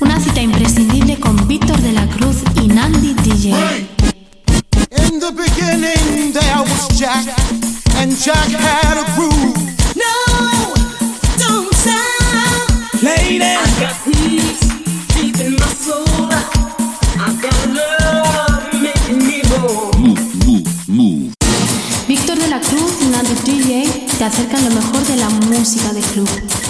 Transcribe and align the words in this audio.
Una 0.00 0.18
cita 0.18 0.40
imprescindible 0.40 1.18
con 1.20 1.46
Víctor 1.46 1.78
de 1.80 1.92
la 1.92 2.06
Cruz 2.08 2.36
y 2.62 2.68
Nandi 2.68 3.14
DJ. 3.14 3.50
In 4.96 5.20
the 5.20 5.30
beginning, 5.30 6.32
there 6.32 6.62
was 6.62 6.88
Jack, 6.98 7.26
and 7.96 8.16
Jack 8.16 8.48
had 8.48 8.96
a 8.96 9.04
groove. 9.14 9.54
No, 9.94 10.72
don't 11.38 11.72
stop. 11.74 13.02
Lady, 13.02 13.42
I 13.42 13.56
got 13.78 13.94
peace 14.04 14.60
deep 15.14 15.38
in 15.40 15.56
my 15.56 15.66
soul. 15.74 16.06
I 17.18 17.36
got 17.40 17.66
love 17.68 18.72
making 18.72 19.18
me 19.18 19.42
roll. 19.50 19.90
Víctor 22.08 22.38
de 22.38 22.48
la 22.48 22.60
Cruz 22.60 22.92
y 23.02 23.06
Nandi 23.06 23.34
DJ 23.44 24.06
te 24.18 24.24
acercan 24.24 24.64
lo 24.64 24.70
mejor 24.70 25.04
de 25.06 25.16
la 25.16 25.28
música 25.28 25.92
de 25.92 26.00
club. 26.00 26.69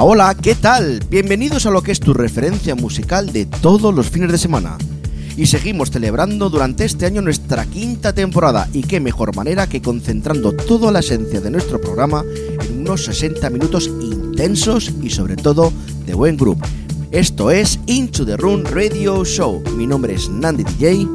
Hola, 0.00 0.36
¿qué 0.40 0.54
tal? 0.54 1.00
Bienvenidos 1.10 1.66
a 1.66 1.70
lo 1.70 1.82
que 1.82 1.90
es 1.90 1.98
tu 1.98 2.14
referencia 2.14 2.76
musical 2.76 3.32
de 3.32 3.46
todos 3.46 3.92
los 3.92 4.08
fines 4.08 4.30
de 4.30 4.38
semana. 4.38 4.78
Y 5.36 5.46
seguimos 5.46 5.90
celebrando 5.90 6.48
durante 6.50 6.84
este 6.84 7.04
año 7.04 7.20
nuestra 7.20 7.66
quinta 7.66 8.12
temporada 8.12 8.68
y 8.72 8.82
qué 8.82 9.00
mejor 9.00 9.34
manera 9.34 9.66
que 9.66 9.82
concentrando 9.82 10.52
toda 10.52 10.92
la 10.92 11.00
esencia 11.00 11.40
de 11.40 11.50
nuestro 11.50 11.80
programa 11.80 12.22
en 12.60 12.82
unos 12.82 13.06
60 13.06 13.50
minutos 13.50 13.88
intensos 13.88 14.92
y 15.02 15.10
sobre 15.10 15.34
todo 15.34 15.72
de 16.06 16.14
buen 16.14 16.36
grupo. 16.36 16.64
Esto 17.10 17.50
es 17.50 17.80
Into 17.86 18.24
the 18.24 18.36
Room 18.36 18.62
Radio 18.70 19.24
Show. 19.24 19.64
Mi 19.76 19.88
nombre 19.88 20.14
es 20.14 20.28
Nandi 20.28 20.62
DJ. 20.62 21.08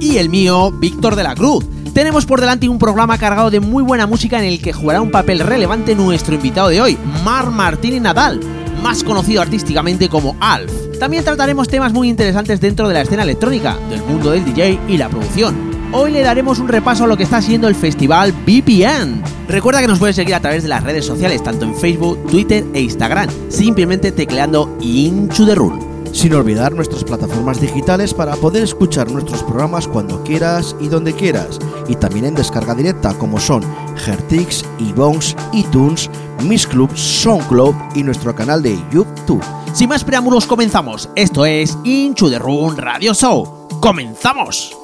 y 0.00 0.16
el 0.16 0.30
mío, 0.30 0.72
Víctor 0.72 1.14
de 1.14 1.24
la 1.24 1.34
Cruz. 1.34 1.66
Tenemos 2.00 2.24
por 2.24 2.40
delante 2.40 2.66
un 2.66 2.78
programa 2.78 3.18
cargado 3.18 3.50
de 3.50 3.60
muy 3.60 3.82
buena 3.82 4.06
música 4.06 4.38
en 4.38 4.46
el 4.46 4.62
que 4.62 4.72
jugará 4.72 5.02
un 5.02 5.10
papel 5.10 5.40
relevante 5.40 5.94
nuestro 5.94 6.34
invitado 6.34 6.70
de 6.70 6.80
hoy, 6.80 6.96
Mar 7.26 7.50
Martínez 7.50 8.00
Nadal, 8.00 8.40
más 8.82 9.04
conocido 9.04 9.42
artísticamente 9.42 10.08
como 10.08 10.34
Alf. 10.40 10.72
También 10.98 11.24
trataremos 11.24 11.68
temas 11.68 11.92
muy 11.92 12.08
interesantes 12.08 12.58
dentro 12.58 12.88
de 12.88 12.94
la 12.94 13.02
escena 13.02 13.24
electrónica, 13.24 13.76
del 13.90 14.02
mundo 14.02 14.30
del 14.30 14.46
DJ 14.46 14.80
y 14.88 14.96
la 14.96 15.10
producción. 15.10 15.54
Hoy 15.92 16.10
le 16.10 16.22
daremos 16.22 16.58
un 16.58 16.68
repaso 16.68 17.04
a 17.04 17.06
lo 17.06 17.18
que 17.18 17.24
está 17.24 17.42
siendo 17.42 17.68
el 17.68 17.74
festival 17.74 18.32
VPN. 18.32 19.22
Recuerda 19.46 19.82
que 19.82 19.88
nos 19.88 19.98
puedes 19.98 20.16
seguir 20.16 20.34
a 20.34 20.40
través 20.40 20.62
de 20.62 20.70
las 20.70 20.82
redes 20.82 21.04
sociales, 21.04 21.44
tanto 21.44 21.66
en 21.66 21.76
Facebook, 21.76 22.26
Twitter 22.30 22.64
e 22.72 22.80
Instagram, 22.80 23.28
simplemente 23.50 24.10
tecleando 24.10 24.74
Into 24.80 25.44
the 25.44 25.54
Room. 25.54 25.89
Sin 26.12 26.34
olvidar 26.34 26.74
nuestras 26.74 27.04
plataformas 27.04 27.60
digitales 27.60 28.12
para 28.12 28.34
poder 28.36 28.64
escuchar 28.64 29.10
nuestros 29.10 29.42
programas 29.42 29.86
cuando 29.86 30.22
quieras 30.24 30.74
y 30.80 30.88
donde 30.88 31.14
quieras. 31.14 31.58
Y 31.88 31.96
también 31.96 32.26
en 32.26 32.34
descarga 32.34 32.74
directa 32.74 33.14
como 33.14 33.38
son 33.38 33.62
Gertix, 33.96 34.64
iBones, 34.78 35.36
iTunes, 35.52 36.10
Miss 36.44 36.66
Club, 36.66 36.90
SoundCloud 36.96 37.74
y 37.94 38.02
nuestro 38.02 38.34
canal 38.34 38.62
de 38.62 38.78
YouTube. 38.90 39.42
Sin 39.72 39.88
más 39.88 40.04
preámbulos, 40.04 40.46
comenzamos. 40.46 41.08
Esto 41.14 41.46
es 41.46 41.78
Into 41.84 42.28
the 42.28 42.38
Room 42.38 42.76
Radio 42.76 43.14
Show. 43.14 43.68
¡Comenzamos! 43.80 44.79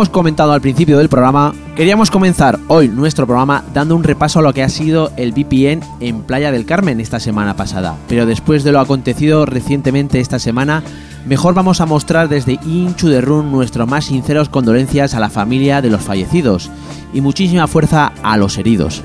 Hemos 0.00 0.08
comentado 0.08 0.52
al 0.52 0.62
principio 0.62 0.96
del 0.96 1.10
programa, 1.10 1.52
queríamos 1.76 2.10
comenzar 2.10 2.58
hoy 2.68 2.88
nuestro 2.88 3.26
programa 3.26 3.62
dando 3.74 3.94
un 3.94 4.02
repaso 4.02 4.38
a 4.38 4.42
lo 4.42 4.54
que 4.54 4.62
ha 4.62 4.70
sido 4.70 5.12
el 5.18 5.32
VPN 5.32 5.82
en 6.00 6.22
Playa 6.22 6.50
del 6.50 6.64
Carmen 6.64 7.00
esta 7.00 7.20
semana 7.20 7.54
pasada. 7.54 7.98
Pero 8.08 8.24
después 8.24 8.64
de 8.64 8.72
lo 8.72 8.80
acontecido 8.80 9.44
recientemente 9.44 10.18
esta 10.18 10.38
semana, 10.38 10.82
mejor 11.26 11.52
vamos 11.52 11.82
a 11.82 11.86
mostrar 11.86 12.30
desde 12.30 12.58
Inchu 12.64 13.08
de 13.08 13.20
nuestras 13.20 13.86
más 13.86 14.06
sinceros 14.06 14.48
condolencias 14.48 15.12
a 15.12 15.20
la 15.20 15.28
familia 15.28 15.82
de 15.82 15.90
los 15.90 16.00
fallecidos 16.00 16.70
y 17.12 17.20
muchísima 17.20 17.66
fuerza 17.66 18.12
a 18.22 18.38
los 18.38 18.56
heridos. 18.56 19.02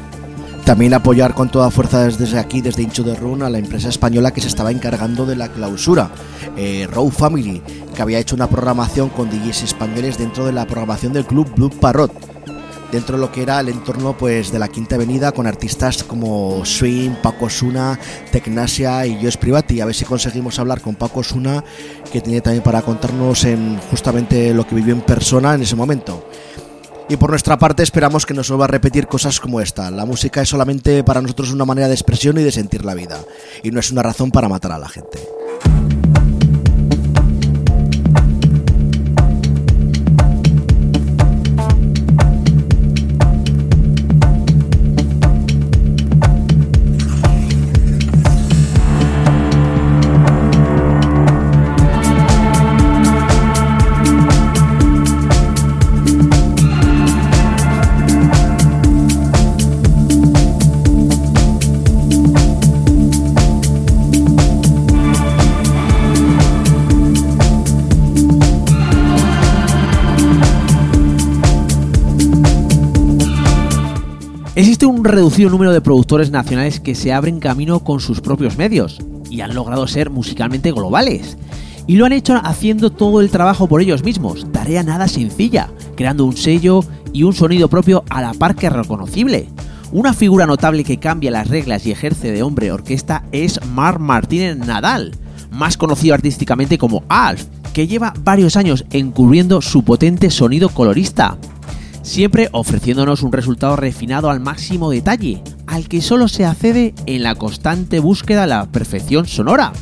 También 0.66 0.96
apoyar 0.96 1.36
con 1.36 1.50
toda 1.50 1.70
fuerza 1.70 2.06
desde 2.06 2.40
aquí, 2.40 2.60
desde 2.60 2.82
Incho 2.82 3.04
de 3.04 3.14
Run, 3.14 3.44
a 3.44 3.52
la 3.52 3.60
empresa 3.60 3.88
española 3.88 4.32
que 4.32 4.42
se 4.42 4.48
estaba 4.48 4.72
encargando 4.72 5.28
de 5.28 5.36
la 5.36 5.48
clausura, 5.50 6.10
eh, 6.58 6.88
Row 6.92 7.12
Family, 7.12 7.62
que 7.96 8.02
había 8.02 8.18
hecho 8.18 8.36
una 8.36 8.50
programación 8.50 9.10
con 9.10 9.30
DJs 9.30 9.62
españoles 9.62 10.18
dentro 10.18 10.44
de 10.44 10.54
la 10.54 10.66
programación 10.66 11.14
del 11.14 11.26
club 11.26 11.54
Blue 11.56 11.70
Parrot 11.70 12.12
dentro 12.92 13.18
de 13.18 13.22
lo 13.22 13.32
que 13.32 13.42
era 13.42 13.60
el 13.60 13.70
entorno 13.70 14.18
pues 14.18 14.52
de 14.52 14.60
la 14.60 14.68
Quinta 14.70 14.96
Avenida 14.96 15.32
con 15.34 15.48
artistas 15.48 16.04
como 16.04 16.64
Swing, 16.66 17.12
Paco 17.22 17.46
Osuna, 17.46 18.00
Tecnasia 18.32 19.06
y 19.06 19.20
Joes 19.20 19.38
Privati. 19.38 19.82
A 19.82 19.86
ver 19.86 19.94
si 19.94 20.06
conseguimos 20.06 20.60
hablar 20.60 20.82
con 20.82 20.96
Paco 20.96 21.20
Osuna, 21.20 21.64
que 22.12 22.22
tiene 22.22 22.42
también 22.42 22.64
para 22.64 22.82
contarnos 22.82 23.44
en 23.44 23.78
justamente 23.92 24.54
lo 24.54 24.66
que 24.66 24.76
vivió 24.76 24.94
en 24.94 25.02
persona 25.02 25.56
en 25.56 25.62
ese 25.62 25.76
momento. 25.76 26.26
Y 27.08 27.18
por 27.18 27.30
nuestra 27.30 27.58
parte 27.58 27.84
esperamos 27.84 28.26
que 28.26 28.34
nos 28.34 28.50
vuelva 28.50 28.66
a 28.66 28.70
repetir 28.70 29.08
cosas 29.08 29.40
como 29.40 29.62
esta. 29.62 29.92
La 29.92 30.06
música 30.06 30.42
es 30.42 30.50
solamente 30.50 31.04
para 31.04 31.22
nosotros 31.22 31.52
una 31.52 31.66
manera 31.66 31.88
de 31.88 31.94
expresión 31.94 32.38
y 32.40 32.44
de 32.44 32.52
sentir 32.52 32.84
la 32.84 32.96
vida, 32.96 33.20
y 33.64 33.72
no 33.72 33.80
es 33.80 33.92
una 33.92 34.02
razón 34.02 34.32
para 34.32 34.50
matar 34.50 34.72
a 34.72 34.80
la 34.80 34.90
gente. 34.90 35.20
Reducido 75.08 75.50
número 75.50 75.72
de 75.72 75.82
productores 75.82 76.32
nacionales 76.32 76.80
que 76.80 76.96
se 76.96 77.14
abren 77.14 77.40
camino 77.40 77.80
con 77.82 78.00
sus 78.00 78.22
propios 78.22 78.58
medios 78.58 79.00
y 79.30 79.42
han 79.42 79.54
logrado 79.54 79.88
ser 79.88 80.10
musicalmente 80.10 80.72
globales. 80.72 81.38
Y 81.88 81.98
lo 81.98 82.06
han 82.06 82.14
hecho 82.14 82.40
haciendo 82.44 82.92
todo 82.92 83.22
el 83.22 83.30
trabajo 83.30 83.68
por 83.68 83.82
ellos 83.82 84.04
mismos, 84.04 84.52
tarea 84.52 84.84
nada 84.84 85.08
sencilla, 85.08 85.70
creando 85.96 86.26
un 86.26 86.36
sello 86.36 86.84
y 87.14 87.24
un 87.24 87.34
sonido 87.34 87.68
propio 87.68 88.04
a 88.10 88.22
la 88.22 88.34
par 88.34 88.56
que 88.56 88.70
reconocible. 88.70 89.48
Una 89.92 90.14
figura 90.14 90.48
notable 90.48 90.84
que 90.84 90.98
cambia 90.98 91.32
las 91.32 91.48
reglas 91.48 91.86
y 91.86 91.92
ejerce 91.92 92.32
de 92.32 92.44
hombre 92.44 92.72
orquesta 92.72 93.24
es 93.32 93.60
Marc 93.68 94.00
Martínez 94.00 94.58
Nadal, 94.58 95.12
más 95.52 95.78
conocido 95.78 96.16
artísticamente 96.16 96.78
como 96.78 97.04
Alf, 97.08 97.46
que 97.74 97.88
lleva 97.88 98.14
varios 98.24 98.56
años 98.56 98.86
encubriendo 98.92 99.62
su 99.62 99.84
potente 99.84 100.32
sonido 100.32 100.70
colorista, 100.70 101.38
siempre 102.06 102.50
ofreciéndonos 102.52 103.24
un 103.24 103.32
resultado 103.32 103.76
refinado 103.76 104.30
al 104.30 104.40
máximo 104.40 104.92
detalle, 104.92 105.42
al 105.66 105.90
que 105.90 106.02
solo 106.02 106.28
se 106.28 106.46
accede 106.46 106.94
en 107.08 107.24
la 107.24 107.34
constante 107.34 108.00
búsqueda 108.00 108.42
de 108.42 108.48
la 108.48 108.66
perfección 108.68 109.26
sonora. 109.26 109.74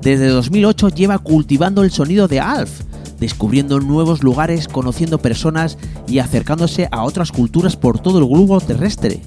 Desde 0.00 0.28
2008 0.28 0.90
lleva 0.90 1.18
cultivando 1.18 1.82
el 1.82 1.90
sonido 1.90 2.28
de 2.28 2.38
Alf, 2.38 2.82
descubriendo 3.18 3.80
nuevos 3.80 4.22
lugares, 4.22 4.68
conociendo 4.68 5.18
personas 5.18 5.76
y 6.06 6.20
acercándose 6.20 6.88
a 6.92 7.02
otras 7.02 7.32
culturas 7.32 7.76
por 7.76 7.98
todo 7.98 8.20
el 8.20 8.26
globo 8.26 8.60
terrestre. 8.60 9.20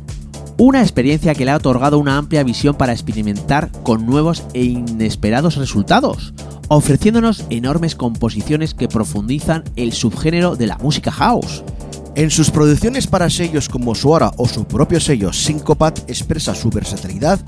Una 0.58 0.82
experiencia 0.82 1.36
que 1.36 1.44
le 1.44 1.52
ha 1.52 1.58
otorgado 1.58 2.00
una 2.00 2.18
amplia 2.18 2.44
visión 2.44 2.76
para 2.76 2.94
experimentar 2.94 3.72
con 3.84 4.06
nuevos 4.06 4.44
e 4.54 4.64
inesperados 4.64 5.58
resultados, 5.58 6.34
ofreciéndonos 6.70 7.44
enormes 7.50 7.96
composiciones 7.96 8.74
que 8.74 8.88
profundizan 8.88 9.66
el 9.76 9.92
subgénero 9.92 10.56
de 10.56 10.68
la 10.68 10.78
música 10.78 11.12
house. 11.12 11.64
En 12.14 12.30
sus 12.30 12.52
producciones 12.52 13.08
para 13.08 13.30
sellos 13.30 13.70
como 13.70 13.96
Suara 13.96 14.34
o 14.36 14.46
su 14.46 14.66
propio 14.66 15.00
sello 15.00 15.32
Syncopat 15.32 16.10
expresa 16.10 16.54
su 16.54 16.70
versatilidad 16.70 17.40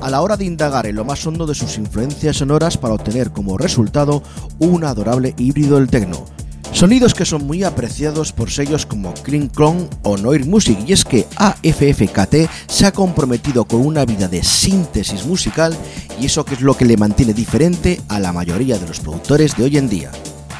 a 0.00 0.10
la 0.10 0.20
hora 0.20 0.36
de 0.36 0.44
indagar 0.44 0.86
en 0.86 0.94
lo 0.94 1.04
más 1.04 1.26
hondo 1.26 1.44
de 1.44 1.56
sus 1.56 1.76
influencias 1.76 2.36
sonoras 2.36 2.78
para 2.78 2.94
obtener 2.94 3.32
como 3.32 3.58
resultado 3.58 4.22
un 4.60 4.84
adorable 4.84 5.34
híbrido 5.38 5.76
del 5.76 5.88
techno. 5.88 6.24
Sonidos 6.70 7.14
que 7.14 7.24
son 7.24 7.46
muy 7.46 7.64
apreciados 7.64 8.32
por 8.32 8.50
sellos 8.50 8.86
como 8.86 9.12
Kling 9.12 9.48
Klong 9.48 9.88
o 10.04 10.16
Noir 10.16 10.46
Music 10.46 10.78
y 10.86 10.92
es 10.92 11.04
que 11.04 11.26
AFFKT 11.36 12.48
se 12.68 12.86
ha 12.86 12.92
comprometido 12.92 13.64
con 13.64 13.84
una 13.84 14.04
vida 14.04 14.28
de 14.28 14.44
síntesis 14.44 15.26
musical 15.26 15.76
y 16.20 16.26
eso 16.26 16.44
que 16.44 16.54
es 16.54 16.60
lo 16.60 16.76
que 16.76 16.84
le 16.84 16.96
mantiene 16.96 17.34
diferente 17.34 18.00
a 18.08 18.20
la 18.20 18.32
mayoría 18.32 18.78
de 18.78 18.86
los 18.86 19.00
productores 19.00 19.56
de 19.56 19.64
hoy 19.64 19.76
en 19.76 19.88
día. 19.88 20.10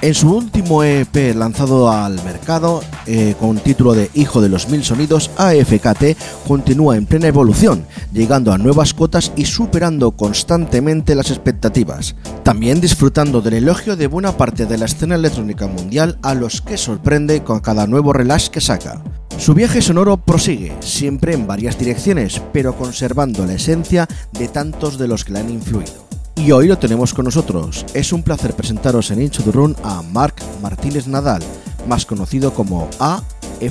En 0.02 0.14
su 0.14 0.34
último 0.34 0.82
EP 0.82 1.32
lanzado 1.36 1.88
al 1.88 2.14
mercado, 2.24 2.82
eh, 3.06 3.36
con 3.38 3.58
título 3.58 3.94
de 3.94 4.10
Hijo 4.14 4.40
de 4.40 4.48
los 4.48 4.68
Mil 4.68 4.82
Sonidos, 4.82 5.30
AFKT 5.36 6.16
continúa 6.48 6.96
en 6.96 7.06
plena 7.06 7.28
evolución, 7.28 7.86
llegando 8.12 8.52
a 8.52 8.58
nuevas 8.58 8.94
cotas 8.94 9.30
y 9.36 9.44
superando 9.44 10.10
constantemente 10.10 11.14
las 11.14 11.30
expectativas. 11.30 12.16
También 12.42 12.80
disfrutando 12.80 13.40
del 13.42 13.54
elogio 13.54 13.94
de 13.94 14.08
buena 14.08 14.36
parte 14.36 14.66
de 14.66 14.76
la 14.76 14.86
escena 14.86 15.14
electrónica 15.14 15.68
mundial 15.68 16.18
a 16.22 16.34
los 16.34 16.62
que 16.62 16.78
sorprende 16.78 17.44
con 17.44 17.60
cada 17.60 17.86
nuevo 17.86 18.12
relax 18.12 18.50
que 18.50 18.60
saca. 18.60 19.00
Su 19.38 19.54
viaje 19.54 19.80
sonoro 19.80 20.16
prosigue, 20.16 20.72
siempre 20.80 21.32
en 21.32 21.46
varias 21.46 21.78
direcciones, 21.78 22.42
pero 22.52 22.76
conservando 22.76 23.46
la 23.46 23.52
esencia 23.52 24.08
de 24.32 24.48
tantos 24.48 24.98
de 24.98 25.06
los 25.06 25.24
que 25.24 25.34
le 25.34 25.38
han 25.38 25.50
influido. 25.50 26.01
Y 26.36 26.50
hoy 26.50 26.66
lo 26.66 26.78
tenemos 26.78 27.14
con 27.14 27.24
nosotros. 27.24 27.84
Es 27.94 28.12
un 28.12 28.22
placer 28.22 28.54
presentaros 28.54 29.10
en 29.10 29.22
Incho 29.22 29.42
the 29.42 29.52
Run 29.52 29.76
a 29.84 30.02
Marc 30.02 30.42
Martínez 30.60 31.06
Nadal, 31.06 31.42
más 31.86 32.06
conocido 32.06 32.52
como 32.52 32.88
AFFKT. 32.98 33.62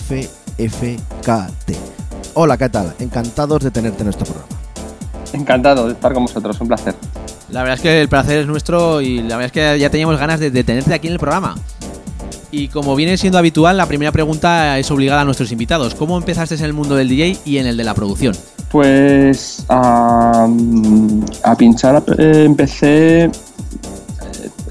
Hola, 2.36 2.58
¿qué 2.58 2.70
tal? 2.70 2.94
Encantados 3.00 3.64
de 3.64 3.72
tenerte 3.72 4.00
en 4.00 4.06
nuestro 4.06 4.26
programa. 4.26 4.48
Encantado 5.34 5.88
de 5.88 5.94
estar 5.94 6.14
con 6.14 6.26
vosotros, 6.26 6.62
un 6.62 6.68
placer. 6.68 6.96
La 7.50 7.62
verdad 7.62 7.76
es 7.76 7.82
que 7.82 8.02
el 8.02 8.08
placer 8.08 8.40
es 8.40 8.48
nuestro 8.48 9.02
y 9.02 9.18
la 9.18 9.36
verdad 9.38 9.46
es 9.46 9.52
que 9.52 9.80
ya 9.80 9.90
teníamos 9.90 10.18
ganas 10.18 10.40
de, 10.40 10.52
de 10.52 10.64
tenerte 10.64 10.94
aquí 10.94 11.08
en 11.08 11.14
el 11.14 11.20
programa. 11.20 11.56
Y 12.52 12.68
como 12.68 12.96
viene 12.96 13.18
siendo 13.18 13.38
habitual, 13.38 13.76
la 13.78 13.86
primera 13.86 14.12
pregunta 14.12 14.78
es 14.78 14.92
obligada 14.92 15.22
a 15.22 15.26
nuestros 15.26 15.52
invitados. 15.52 15.96
¿Cómo 15.96 16.18
empezaste 16.18 16.56
en 16.56 16.64
el 16.64 16.74
mundo 16.74 16.96
del 16.96 17.10
DJ 17.10 17.40
y 17.44 17.58
en 17.58 17.66
el 17.66 17.76
de 17.76 17.84
la 17.84 17.94
producción? 17.94 18.36
Pues 18.72 19.66
a, 19.68 20.48
a 21.44 21.56
pinchar 21.56 22.02
eh, 22.18 22.44
empecé 22.46 23.26
eh, 23.26 23.32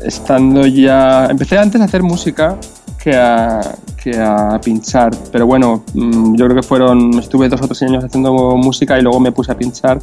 estando 0.05 0.67
ya... 0.67 1.27
Empecé 1.27 1.59
antes 1.59 1.81
a 1.81 1.85
hacer 1.85 2.03
música 2.03 2.57
que 3.03 3.15
a, 3.15 3.61
que 4.03 4.19
a 4.19 4.59
pinchar, 4.65 5.11
pero 5.31 5.47
bueno, 5.47 5.85
mm, 5.93 6.35
yo 6.35 6.47
creo 6.47 6.57
que 6.57 6.63
fueron... 6.67 7.19
Estuve 7.19 7.49
dos 7.51 7.61
o 7.61 7.67
tres 7.67 7.83
años 7.83 8.03
haciendo 8.05 8.33
música 8.57 8.99
y 8.99 9.03
luego 9.03 9.21
me 9.21 9.33
puse 9.33 9.53
a 9.53 9.57
pinchar, 9.59 10.01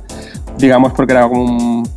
digamos 0.59 0.93
porque 0.93 1.13
era 1.13 1.27
como 1.27 1.43
un... 1.43 1.89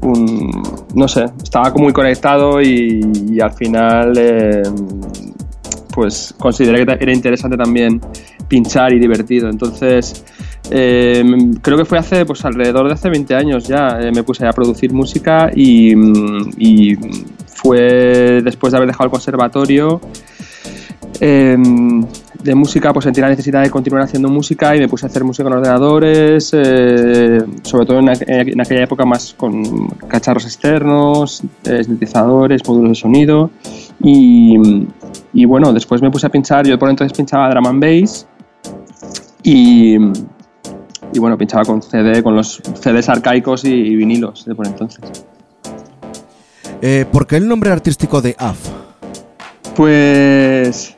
un- 0.00 0.62
no 0.94 1.06
sé, 1.08 1.26
estaba 1.42 1.70
como 1.70 1.84
muy 1.84 1.92
conectado 1.92 2.62
y, 2.62 3.00
y 3.30 3.40
al 3.40 3.52
final 3.52 4.12
eh, 4.16 4.62
pues 5.94 6.34
consideré 6.38 6.84
que 6.86 6.92
era 7.04 7.12
interesante 7.12 7.56
también 7.56 8.00
pinchar 8.52 8.92
y 8.92 8.98
divertido. 8.98 9.48
Entonces, 9.48 10.22
eh, 10.70 11.24
creo 11.62 11.78
que 11.78 11.86
fue 11.86 11.96
hace, 11.96 12.26
pues 12.26 12.44
alrededor 12.44 12.86
de 12.86 12.92
hace 12.92 13.08
20 13.08 13.34
años 13.34 13.66
ya, 13.66 13.98
eh, 13.98 14.12
me 14.14 14.22
puse 14.24 14.46
a 14.46 14.52
producir 14.52 14.92
música 14.92 15.50
y, 15.56 15.94
fue 17.46 18.40
después 18.44 18.72
de 18.72 18.76
haber 18.76 18.88
dejado 18.88 19.04
el 19.04 19.10
conservatorio 19.10 20.00
eh, 21.20 21.56
de 22.42 22.54
música, 22.56 22.92
pues 22.92 23.04
sentí 23.04 23.20
la 23.22 23.28
necesidad 23.28 23.62
de 23.62 23.70
continuar 23.70 24.02
haciendo 24.02 24.28
música 24.28 24.74
y 24.76 24.80
me 24.80 24.88
puse 24.88 25.06
a 25.06 25.08
hacer 25.08 25.22
música 25.24 25.48
en 25.48 25.54
ordenadores, 25.54 26.50
eh, 26.52 27.38
sobre 27.62 27.86
todo 27.86 27.98
en, 28.00 28.06
aqu- 28.08 28.24
en 28.52 28.60
aquella 28.60 28.82
época 28.82 29.04
más 29.06 29.32
con 29.34 29.86
cacharros 30.08 30.44
externos, 30.44 31.42
sintetizadores, 31.62 32.60
módulos 32.66 32.90
de 32.90 32.94
sonido 32.96 33.50
y, 34.02 34.56
y 35.32 35.44
bueno, 35.44 35.72
después 35.72 36.02
me 36.02 36.10
puse 36.10 36.26
a 36.26 36.30
pinchar, 36.30 36.66
yo 36.66 36.76
por 36.78 36.90
entonces 36.90 37.16
pinchaba 37.16 37.48
drum 37.50 37.66
and 37.66 37.80
bass 37.80 38.26
y, 39.42 39.96
y 41.12 41.18
bueno, 41.18 41.36
pinchaba 41.36 41.64
con 41.64 41.82
CD, 41.82 42.22
con 42.22 42.34
los 42.36 42.60
CDs 42.80 43.08
arcaicos 43.08 43.64
y, 43.64 43.72
y 43.72 43.96
vinilos 43.96 44.44
de 44.44 44.54
por 44.54 44.66
entonces. 44.66 45.24
Eh, 46.80 47.06
¿Por 47.10 47.26
qué 47.26 47.36
el 47.36 47.46
nombre 47.46 47.70
artístico 47.70 48.20
de 48.20 48.34
AF? 48.38 48.58
Pues 49.76 50.96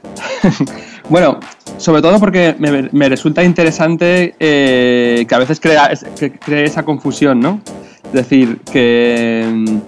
bueno, 1.10 1.38
sobre 1.76 2.02
todo 2.02 2.18
porque 2.18 2.54
me, 2.58 2.88
me 2.90 3.08
resulta 3.08 3.44
interesante 3.44 4.34
eh, 4.40 5.26
que 5.28 5.34
a 5.34 5.38
veces 5.38 5.60
crea, 5.60 5.90
que 6.18 6.32
cree 6.32 6.64
esa 6.64 6.84
confusión, 6.84 7.40
¿no? 7.40 7.60
Es 8.06 8.12
decir, 8.12 8.60
que 8.70 9.44
mm, 9.52 9.78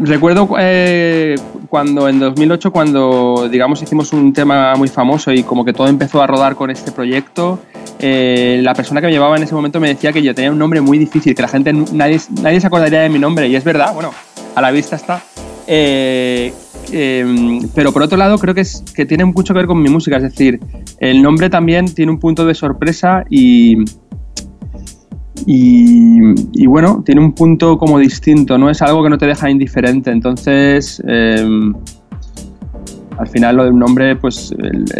recuerdo 0.00 0.48
eh, 0.58 1.36
cuando 1.68 2.08
en 2.08 2.18
2008, 2.18 2.70
cuando 2.70 3.48
digamos 3.50 3.82
hicimos 3.82 4.12
un 4.12 4.32
tema 4.32 4.74
muy 4.76 4.88
famoso 4.88 5.32
y 5.32 5.42
como 5.42 5.64
que 5.64 5.72
todo 5.72 5.88
empezó 5.88 6.22
a 6.22 6.26
rodar 6.26 6.54
con 6.54 6.70
este 6.70 6.92
proyecto, 6.92 7.58
eh, 7.98 8.60
la 8.62 8.74
persona 8.74 9.00
que 9.00 9.06
me 9.06 9.12
llevaba 9.12 9.36
en 9.36 9.42
ese 9.42 9.54
momento 9.54 9.80
me 9.80 9.88
decía 9.88 10.12
que 10.12 10.22
yo 10.22 10.34
tenía 10.34 10.52
un 10.52 10.58
nombre 10.58 10.80
muy 10.80 10.98
difícil, 10.98 11.34
que 11.34 11.42
la 11.42 11.48
gente, 11.48 11.72
nadie, 11.72 12.20
nadie 12.42 12.60
se 12.60 12.66
acordaría 12.66 13.00
de 13.00 13.08
mi 13.08 13.18
nombre 13.18 13.48
y 13.48 13.56
es 13.56 13.64
verdad, 13.64 13.94
bueno, 13.94 14.12
a 14.54 14.60
la 14.60 14.70
vista 14.70 14.96
está. 14.96 15.22
Eh, 15.66 16.52
em, 16.92 17.68
pero 17.74 17.92
por 17.92 18.02
otro 18.02 18.18
lado 18.18 18.38
creo 18.38 18.54
que, 18.54 18.60
es, 18.60 18.84
que 18.94 19.06
tiene 19.06 19.24
mucho 19.24 19.54
que 19.54 19.58
ver 19.60 19.66
con 19.66 19.80
mi 19.80 19.88
música, 19.88 20.18
es 20.18 20.22
decir, 20.22 20.60
el 20.98 21.22
nombre 21.22 21.48
también 21.48 21.86
tiene 21.94 22.12
un 22.12 22.18
punto 22.18 22.44
de 22.44 22.54
sorpresa 22.54 23.24
y, 23.30 23.78
y, 25.46 26.66
bueno, 26.66 27.02
tiene 27.04 27.20
un 27.20 27.32
punto 27.32 27.76
como 27.76 27.98
distinto, 27.98 28.56
no 28.56 28.70
es 28.70 28.80
algo 28.82 29.02
que 29.02 29.10
no 29.10 29.18
te 29.18 29.26
deja 29.26 29.50
indiferente. 29.50 30.10
Entonces, 30.10 31.02
em, 31.06 31.74
al 33.18 33.28
final 33.28 33.56
lo 33.56 33.64
de 33.64 33.70
un 33.70 33.78
nombre, 33.78 34.16
pues 34.16 34.54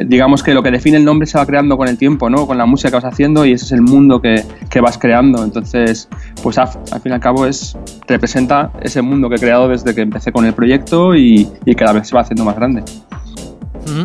digamos 0.07 0.43
que 0.43 0.55
lo 0.55 0.63
que 0.63 0.71
define 0.71 0.99
el 0.99 1.05
nombre 1.05 1.27
se 1.27 1.37
va 1.39 1.47
creando 1.47 1.77
con 1.77 1.89
el 1.89 1.99
tiempo, 1.99 2.31
¿no? 2.31 2.47
Con 2.47 2.59
la 2.59 2.67
música 2.67 2.91
que 2.91 2.97
vas 2.97 3.13
haciendo 3.13 3.45
y 3.45 3.53
ese 3.53 3.65
es 3.65 3.73
el 3.73 3.83
mundo 3.83 4.21
que, 4.21 4.45
que 4.71 4.81
vas 4.81 4.99
creando. 4.99 5.43
Entonces, 5.43 6.09
pues 6.43 6.59
al, 6.59 6.69
fin 6.69 7.11
y 7.11 7.13
al 7.13 7.21
cabo 7.21 7.47
es, 7.47 7.77
representa 8.07 8.71
ese 8.83 9.03
mundo 9.03 9.29
que 9.29 9.37
he 9.37 9.39
creado 9.39 9.69
desde 9.69 9.95
que 9.95 10.03
empecé 10.03 10.31
con 10.31 10.45
el 10.45 10.53
proyecto 10.53 11.15
y 11.15 11.49
cada 11.77 11.93
vez 11.93 12.09
se 12.09 12.15
va 12.15 12.23
haciendo 12.23 12.45
más 12.45 12.57
grande. 12.57 12.85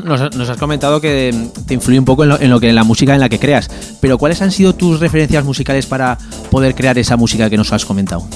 Nos, 0.03 0.49
has 0.49 0.57
comentado 0.57 0.99
que 1.01 1.33
te 1.67 1.73
influye 1.73 1.99
un 1.99 2.05
poco 2.05 2.23
en 2.23 2.49
lo, 2.49 2.59
que 2.59 2.69
en 2.69 2.75
la 2.75 2.83
música 2.83 3.13
en 3.13 3.19
la 3.19 3.29
que 3.29 3.39
creas, 3.39 3.69
pero 4.01 4.17
¿cuáles 4.17 4.41
han 4.41 4.51
sido 4.51 4.73
tus 4.73 4.99
referencias 4.99 5.43
musicales 5.45 5.85
para 5.85 6.17
poder 6.51 6.75
crear 6.75 6.97
esa 6.97 7.17
música 7.17 7.49
que 7.49 7.57
nos 7.57 7.71
has 7.71 7.85
comentado? 7.85 8.27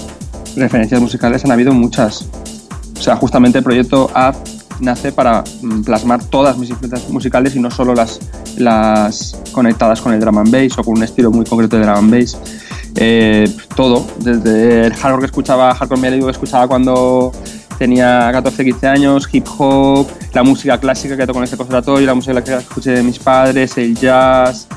Referencias 0.55 1.01
musicales 1.01 1.43
han 1.45 1.51
habido 1.51 1.73
muchas. 1.73 2.25
O 2.97 3.01
sea, 3.01 3.15
justamente 3.15 3.57
el 3.57 3.63
proyecto 3.63 4.09
App 4.13 4.35
nace 4.79 5.11
para 5.11 5.43
mm, 5.61 5.83
plasmar 5.83 6.23
todas 6.25 6.57
mis 6.57 6.69
influencias 6.69 7.09
musicales 7.09 7.55
y 7.55 7.59
no 7.59 7.71
solo 7.71 7.93
las, 7.93 8.19
las 8.57 9.37
conectadas 9.51 10.01
con 10.01 10.13
el 10.13 10.19
drum 10.19 10.37
and 10.37 10.51
bass 10.51 10.77
o 10.77 10.83
con 10.83 10.97
un 10.97 11.03
estilo 11.03 11.31
muy 11.31 11.45
concreto 11.45 11.77
de 11.77 11.83
drum 11.83 11.97
and 11.97 12.11
bass. 12.11 12.37
Eh, 12.95 13.49
todo, 13.75 14.05
desde 14.19 14.87
el 14.87 14.93
hardcore 14.93 15.21
que 15.21 15.25
escuchaba, 15.27 15.73
hardcore 15.73 16.01
melódico 16.01 16.27
que 16.27 16.33
escuchaba 16.33 16.67
cuando 16.67 17.31
tenía 17.77 18.29
14, 18.31 18.63
15 18.63 18.87
años, 18.87 19.29
hip 19.31 19.45
hop, 19.57 20.07
la 20.33 20.43
música 20.43 20.77
clásica 20.77 21.17
que 21.17 21.25
toco 21.25 21.39
en 21.39 21.45
este 21.45 21.57
conservatorio, 21.57 22.05
la 22.05 22.13
música 22.13 22.43
que 22.43 22.53
escuché 22.53 22.91
de 22.91 23.03
mis 23.03 23.17
padres, 23.17 23.77
el 23.77 23.95
jazz, 23.95 24.67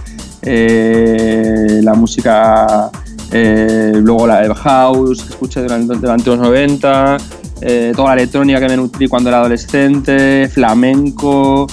eh, 0.43 1.81
la 1.83 1.95
música, 1.95 2.91
eh, 3.31 3.93
luego 3.97 4.27
la 4.27 4.41
del 4.41 4.55
house 4.55 5.23
que 5.23 5.31
escuché 5.31 5.61
durante, 5.63 5.95
durante 5.97 6.31
los 6.31 6.39
90, 6.39 7.17
eh, 7.61 7.93
toda 7.95 8.15
la 8.15 8.23
electrónica 8.23 8.61
que 8.61 8.69
me 8.69 8.77
nutrí 8.77 9.09
cuando 9.09 9.31
era 9.31 9.39
adolescente, 9.41 10.49
flamenco, 10.49 11.67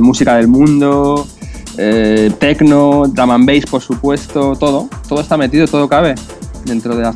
música 0.00 0.36
del 0.36 0.48
mundo, 0.48 1.26
techno, 2.38 3.04
drum 3.08 3.30
and 3.30 3.46
bass, 3.46 3.66
por 3.66 3.82
supuesto, 3.82 4.54
todo, 4.56 4.88
todo 5.08 5.20
está 5.20 5.36
metido, 5.36 5.66
todo 5.66 5.88
cabe 5.88 6.14
dentro 6.64 6.96
de 6.96 7.12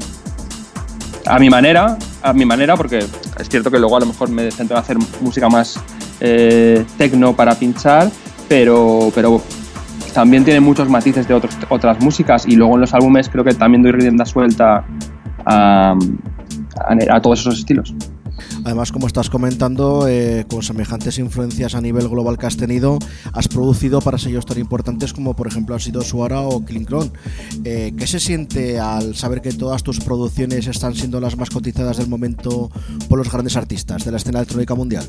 a 1.29 1.39
mi 1.39 1.51
manera, 1.51 1.99
a 2.23 2.33
mi 2.33 2.45
manera, 2.45 2.77
porque 2.77 2.99
es 2.99 3.49
cierto 3.49 3.71
que 3.71 3.79
luego 3.79 3.97
a 3.97 4.01
lo 4.01 4.07
mejor 4.07 4.31
me 4.31 4.51
centro 4.51 4.77
en 4.77 4.83
hacer 4.83 4.97
música 5.21 5.49
más 5.49 5.79
eh, 6.21 6.85
tecno 6.97 7.35
para 7.35 7.55
pinchar, 7.55 8.11
pero, 8.49 9.13
pero 9.15 9.43
también 10.15 10.45
tiene 10.45 10.61
muchos 10.61 10.89
matices 10.89 11.29
de 11.29 11.35
otras 11.69 12.01
músicas 12.01 12.47
y 12.47 12.57
luego 12.57 12.75
en 12.77 12.81
los 12.81 12.95
álbumes 12.95 13.29
creo 13.29 13.45
que 13.45 13.53
también 13.53 13.83
doy 13.83 13.93
rienda 13.93 14.25
suelta 14.25 14.85
a 15.45 15.95
todos 17.23 17.41
esos 17.41 17.59
estilos. 17.59 17.95
Además, 18.65 18.93
como 18.93 19.07
estás 19.07 19.31
comentando, 19.31 20.07
eh, 20.09 20.45
con 20.49 20.63
semejantes 20.63 21.19
influencias 21.19 21.75
a 21.75 21.81
nivel 21.81 22.09
global 22.09 22.39
que 22.39 22.47
has 22.47 22.57
tenido, 22.57 22.99
has 23.33 23.49
producido 23.49 24.01
para 24.01 24.19
sellos 24.19 24.47
tan 24.47 24.59
importantes 24.59 25.13
como, 25.13 25.35
por 25.35 25.47
ejemplo, 25.47 25.75
ha 25.75 25.81
sido 25.81 26.03
Suara 26.03 26.41
o 26.41 26.65
Klinkron. 26.65 27.13
Eh, 27.65 27.93
¿Qué 27.97 28.07
se 28.07 28.21
siente 28.21 28.79
al 28.79 29.15
saber 29.15 29.41
que 29.41 29.53
todas 29.53 29.83
tus 29.83 30.01
producciones 30.01 30.67
están 30.67 30.95
siendo 30.95 31.21
las 31.21 31.37
más 31.37 31.51
cotizadas 31.51 31.97
del 31.99 32.09
momento 32.09 32.71
por 33.09 33.19
los 33.19 33.31
grandes 33.31 33.57
artistas 33.57 34.05
de 34.05 34.11
la 34.11 34.19
escena 34.19 34.39
electrónica 34.39 34.75
mundial? 34.75 35.05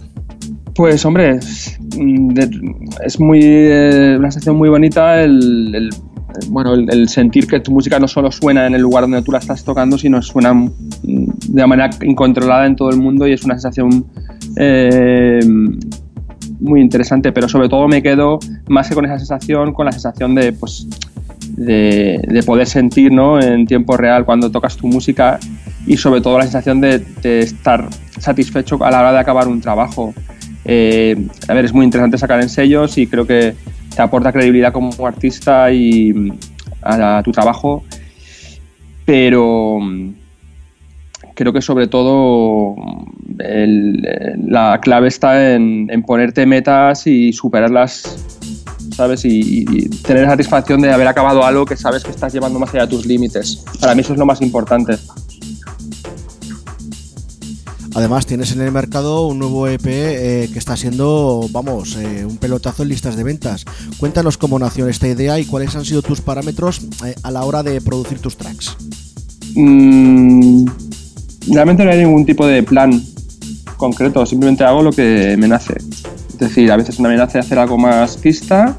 Pues 0.76 1.04
hombre, 1.06 1.40
es, 3.04 3.20
muy 3.20 3.42
eh, 3.44 4.16
una 4.18 4.32
sensación 4.32 4.56
muy 4.56 4.70
bonita 4.70 5.22
el 5.22 5.90
bueno, 6.50 6.74
el, 6.74 7.10
sentir 7.10 7.48
que 7.48 7.60
tu 7.60 7.72
música 7.72 8.00
no 8.00 8.08
solo 8.08 8.32
suena 8.32 8.68
en 8.68 8.76
el 8.76 8.82
lugar 8.82 9.04
donde 9.04 9.22
tú 9.22 9.32
la 9.32 9.40
estás 9.40 9.64
tocando, 9.64 9.98
sino 9.98 10.22
suena 10.22 10.54
de 11.04 11.68
manera 11.68 11.90
incontrolada 12.02 12.66
en 12.66 12.76
todo 12.76 12.90
el 12.90 12.98
mundo 12.98 13.28
y 13.28 13.34
es 13.34 13.44
una 13.44 13.56
sensación 13.56 14.06
eh, 14.56 15.40
muy 16.60 16.82
interesante, 16.82 17.32
pero 17.32 17.48
sobre 17.48 17.70
todo 17.70 17.88
me 17.88 18.02
quedo 18.02 18.40
más 18.68 18.90
que 18.90 18.96
con 18.96 19.06
esa 19.06 19.18
sensación, 19.18 19.74
con 19.74 19.86
la 19.86 19.92
sensación 19.92 20.36
de, 20.36 20.54
pues, 20.54 20.88
de, 21.58 22.44
poder 22.46 22.68
sentir 22.68 23.12
¿no? 23.12 23.42
en 23.42 23.66
tiempo 23.66 23.98
real 23.98 24.26
cuando 24.26 24.52
tocas 24.52 24.78
tu 24.78 24.88
música 24.88 25.40
y 25.86 25.98
sobre 25.98 26.22
todo 26.22 26.38
la 26.38 26.44
sensación 26.44 26.82
de, 26.82 27.04
estar 27.24 27.88
satisfecho 28.20 28.84
a 28.84 28.92
la 28.92 29.00
hora 29.00 29.12
de 29.14 29.20
acabar 29.20 29.48
un 29.48 29.62
trabajo. 29.62 30.14
Eh, 30.66 31.16
a 31.48 31.54
ver, 31.54 31.66
es 31.66 31.74
muy 31.74 31.86
interesante 31.86 32.18
sacar 32.18 32.42
en 32.42 32.50
sellos 32.50 32.98
y 32.98 33.08
creo 33.08 33.26
que 33.26 33.56
te 34.00 34.04
aporta 34.04 34.32
credibilidad 34.32 34.72
como 34.72 35.06
artista 35.06 35.70
y 35.74 36.14
mm, 36.14 36.32
a, 36.84 37.22
tu 37.22 37.34
trabajo, 37.34 37.84
pero 39.06 39.78
mm, 39.82 40.14
creo 41.36 41.52
que 41.52 41.62
sobre 41.62 41.88
todo 41.88 42.78
mm, 42.78 44.48
la 44.48 44.80
clave 44.82 45.10
está 45.10 45.54
en, 45.54 45.90
ponerte 46.08 46.46
metas 46.46 47.08
y 47.08 47.34
superarlas, 47.34 48.26
¿sabes? 48.96 49.26
Y, 49.26 49.66
y, 49.70 49.90
tener 49.90 50.26
satisfacción 50.28 50.80
de 50.80 50.94
haber 50.94 51.10
acabado 51.10 51.44
algo 51.44 51.66
que 51.66 51.76
sabes 51.76 52.02
que 52.02 52.12
estás 52.12 52.32
llevando 52.32 52.58
más 52.58 52.74
allá 52.74 52.86
de 52.86 52.96
tus 52.96 53.06
límites. 53.06 53.66
Para 53.82 53.96
mí 53.96 54.00
eso 54.00 54.14
es 54.14 54.20
lo 54.20 54.26
más 54.26 54.42
importante. 54.42 54.96
Además, 58.00 58.26
tienes 58.26 58.54
en 58.54 58.62
el 58.62 58.72
mercado 58.72 59.28
un 59.28 59.40
nuevo 59.40 59.68
EP 59.68 59.86
eh, 59.86 60.50
que 60.54 60.58
está 60.58 60.78
siendo, 60.78 61.46
vamos, 61.52 61.98
eh, 61.98 62.24
un 62.24 62.38
pelotazo 62.38 62.84
en 62.84 62.90
listas 62.90 63.18
de 63.18 63.26
ventas. 63.26 63.66
Cuéntanos 63.98 64.38
cómo 64.38 64.58
nació 64.58 64.88
esta 64.88 65.10
idea 65.10 65.38
y 65.38 65.44
cuáles 65.44 65.76
han 65.76 65.84
sido 65.84 66.02
tus 66.02 66.22
parámetros 66.22 66.80
eh, 67.06 67.14
a 67.24 67.30
la 67.30 67.44
hora 67.44 67.62
de 67.62 67.82
producir 67.82 68.20
tus 68.20 68.38
tracks. 68.38 68.78
Mm, 69.54 70.66
realmente 71.50 71.84
no 71.84 71.92
hay 71.92 71.98
ningún 71.98 72.26
tipo 72.26 72.48
de 72.48 72.64
plan 72.64 73.04
concreto, 73.76 74.26
simplemente 74.26 74.64
hago 74.64 74.82
lo 74.82 74.94
que 74.94 75.36
me 75.38 75.50
nace. 75.50 75.74
Es 76.30 76.38
decir, 76.38 76.72
a 76.72 76.78
veces 76.78 77.02
me 77.02 77.14
nace 77.18 77.38
hacer 77.38 77.60
algo 77.60 77.78
más 77.78 78.16
pista 78.16 78.78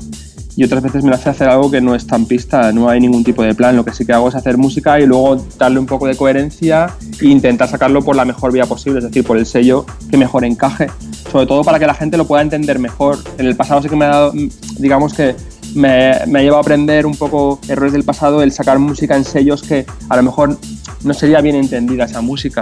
y 0.60 0.64
otras 0.64 0.82
veces 0.82 1.02
me 1.04 1.12
hace 1.12 1.30
hacer 1.30 1.48
algo 1.48 1.70
que 1.70 1.80
no 1.80 1.94
es 1.94 2.06
tan 2.06 2.26
pista, 2.26 2.70
no 2.70 2.90
hay 2.90 3.00
ningún 3.00 3.24
tipo 3.24 3.42
de 3.42 3.54
plan. 3.54 3.74
Lo 3.74 3.82
que 3.82 3.94
sí 3.94 4.04
que 4.04 4.12
hago 4.12 4.28
es 4.28 4.34
hacer 4.34 4.58
música 4.58 5.00
y 5.00 5.06
luego 5.06 5.36
darle 5.56 5.78
un 5.78 5.86
poco 5.86 6.06
de 6.06 6.14
coherencia 6.14 6.98
e 7.18 7.28
intentar 7.28 7.66
sacarlo 7.66 8.02
por 8.02 8.14
la 8.14 8.26
mejor 8.26 8.52
vía 8.52 8.66
posible, 8.66 8.98
es 8.98 9.06
decir, 9.06 9.24
por 9.24 9.38
el 9.38 9.46
sello 9.46 9.86
que 10.10 10.18
mejor 10.18 10.44
encaje. 10.44 10.88
Sobre 11.32 11.46
todo 11.46 11.64
para 11.64 11.78
que 11.78 11.86
la 11.86 11.94
gente 11.94 12.18
lo 12.18 12.26
pueda 12.26 12.42
entender 12.42 12.78
mejor. 12.78 13.16
En 13.38 13.46
el 13.46 13.56
pasado 13.56 13.80
sí 13.80 13.88
que 13.88 13.96
me 13.96 14.04
ha 14.04 14.08
dado, 14.08 14.34
digamos 14.76 15.14
que 15.14 15.34
me, 15.74 16.12
me 16.26 16.40
ha 16.40 16.42
llevado 16.42 16.58
a 16.58 16.60
aprender 16.60 17.06
un 17.06 17.16
poco 17.16 17.58
errores 17.66 17.94
del 17.94 18.04
pasado, 18.04 18.42
el 18.42 18.52
sacar 18.52 18.78
música 18.78 19.16
en 19.16 19.24
sellos 19.24 19.62
que 19.62 19.86
a 20.10 20.16
lo 20.18 20.22
mejor 20.24 20.58
no 21.04 21.14
sería 21.14 21.40
bien 21.40 21.56
entendida 21.56 22.04
esa 22.04 22.20
música. 22.20 22.60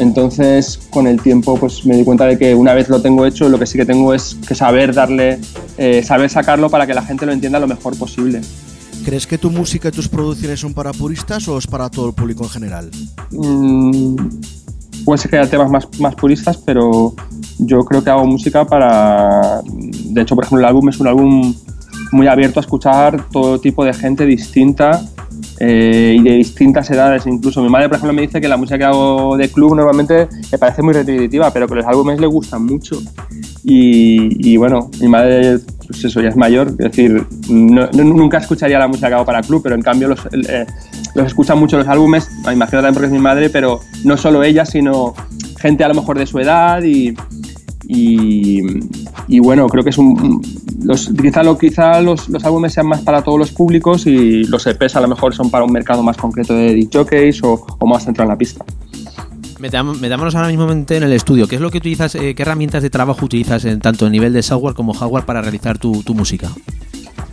Entonces, 0.00 0.80
con 0.88 1.06
el 1.06 1.20
tiempo, 1.20 1.58
pues 1.58 1.84
me 1.84 1.94
di 1.94 2.04
cuenta 2.04 2.24
de 2.24 2.38
que 2.38 2.54
una 2.54 2.72
vez 2.72 2.88
lo 2.88 3.02
tengo 3.02 3.26
hecho, 3.26 3.50
lo 3.50 3.58
que 3.58 3.66
sí 3.66 3.76
que 3.76 3.84
tengo 3.84 4.14
es 4.14 4.34
que 4.48 4.54
saber 4.54 4.94
darle, 4.94 5.38
eh, 5.76 6.02
saber 6.02 6.30
sacarlo 6.30 6.70
para 6.70 6.86
que 6.86 6.94
la 6.94 7.02
gente 7.02 7.26
lo 7.26 7.32
entienda 7.32 7.60
lo 7.60 7.68
mejor 7.68 7.96
posible. 7.98 8.40
¿Crees 9.04 9.26
que 9.26 9.36
tu 9.36 9.50
música 9.50 9.88
y 9.88 9.92
tus 9.92 10.08
producciones 10.08 10.58
son 10.58 10.72
para 10.72 10.92
puristas 10.92 11.46
o 11.48 11.58
es 11.58 11.66
para 11.66 11.90
todo 11.90 12.08
el 12.08 12.14
público 12.14 12.44
en 12.44 12.50
general? 12.50 12.90
Mm, 13.30 14.16
puede 15.04 15.18
ser 15.18 15.30
que 15.30 15.38
haya 15.38 15.50
temas 15.50 15.70
más, 15.70 15.86
más 16.00 16.14
puristas, 16.14 16.56
pero 16.56 17.14
yo 17.58 17.84
creo 17.84 18.02
que 18.02 18.08
hago 18.08 18.26
música 18.26 18.64
para... 18.64 19.60
De 19.64 20.22
hecho, 20.22 20.34
por 20.34 20.44
ejemplo, 20.44 20.60
el 20.60 20.64
álbum 20.64 20.88
es 20.88 20.98
un 20.98 21.08
álbum 21.08 21.54
muy 22.12 22.26
abierto 22.26 22.60
a 22.60 22.62
escuchar 22.62 23.26
todo 23.30 23.60
tipo 23.60 23.84
de 23.84 23.92
gente 23.92 24.26
distinta 24.26 25.02
eh, 25.58 26.16
y 26.18 26.22
de 26.22 26.36
distintas 26.36 26.90
edades 26.90 27.26
incluso. 27.26 27.62
Mi 27.62 27.68
madre, 27.68 27.88
por 27.88 27.96
ejemplo, 27.96 28.14
me 28.14 28.22
dice 28.22 28.40
que 28.40 28.48
la 28.48 28.56
música 28.56 28.78
que 28.78 28.84
hago 28.84 29.36
de 29.36 29.48
club 29.50 29.74
normalmente 29.74 30.28
me 30.50 30.58
parece 30.58 30.82
muy 30.82 30.94
repetitiva, 30.94 31.52
pero 31.52 31.68
que 31.68 31.76
los 31.76 31.86
álbumes 31.86 32.20
le 32.20 32.26
gustan 32.26 32.64
mucho. 32.64 33.00
Y, 33.62 34.56
bueno, 34.56 34.90
mi 35.00 35.08
madre, 35.08 35.58
pues 35.86 36.04
eso, 36.04 36.20
ya 36.22 36.30
es 36.30 36.36
mayor, 36.36 36.68
es 36.68 36.76
decir, 36.78 37.26
nunca 37.48 38.38
escucharía 38.38 38.78
la 38.78 38.88
música 38.88 39.08
que 39.08 39.14
hago 39.14 39.26
para 39.26 39.42
club, 39.42 39.62
pero 39.62 39.74
en 39.74 39.82
cambio 39.82 40.08
los, 40.08 40.20
eh, 40.32 40.66
los 41.14 41.26
escuchan 41.26 41.58
mucho 41.58 41.76
los 41.76 41.86
álbumes, 41.86 42.30
me 42.46 42.54
imagino 42.54 42.78
también 42.78 42.94
porque 42.94 43.06
es 43.06 43.12
mi 43.12 43.18
madre, 43.18 43.50
pero 43.50 43.80
no 44.04 44.16
solo 44.16 44.42
ella, 44.42 44.64
sino 44.64 45.14
gente 45.58 45.84
a 45.84 45.88
lo 45.88 45.94
mejor 45.94 46.18
de 46.18 46.26
su 46.26 46.38
edad 46.38 46.82
y, 46.82 47.14
y, 47.92 49.38
bueno, 49.40 49.66
creo 49.68 49.82
que 49.82 49.90
es 49.90 49.98
un. 49.98 50.40
Los, 50.82 51.10
quizá 51.20 51.42
lo, 51.42 51.58
quizá 51.58 52.00
los, 52.00 52.28
los, 52.28 52.44
álbumes 52.44 52.72
sean 52.72 52.86
más 52.86 53.00
para 53.02 53.22
todos 53.22 53.38
los 53.38 53.52
públicos 53.52 54.06
y 54.06 54.44
los 54.44 54.66
EPs 54.66 54.96
a 54.96 55.00
lo 55.00 55.08
mejor 55.08 55.34
son 55.34 55.50
para 55.50 55.64
un 55.64 55.72
mercado 55.72 56.02
más 56.02 56.16
concreto 56.16 56.54
de 56.54 56.88
jockeys 56.92 57.42
o, 57.42 57.66
o 57.78 57.86
más 57.86 58.04
centrado 58.04 58.28
en 58.28 58.34
la 58.34 58.38
pista. 58.38 58.64
Metámonos 59.60 60.34
ahora 60.34 60.48
mismo 60.48 60.70
en 60.70 60.86
el 60.88 61.12
estudio. 61.12 61.46
¿Qué 61.46 61.56
es 61.56 61.60
lo 61.60 61.70
que 61.70 61.78
utilizas, 61.78 62.14
eh, 62.14 62.34
qué 62.34 62.42
herramientas 62.42 62.82
de 62.82 62.88
trabajo 62.88 63.26
utilizas 63.26 63.64
en 63.66 63.80
tanto 63.80 64.06
a 64.06 64.10
nivel 64.10 64.32
de 64.32 64.42
software 64.42 64.74
como 64.74 64.94
hardware 64.94 65.26
para 65.26 65.42
realizar 65.42 65.76
tu, 65.76 66.02
tu 66.02 66.14
música? 66.14 66.48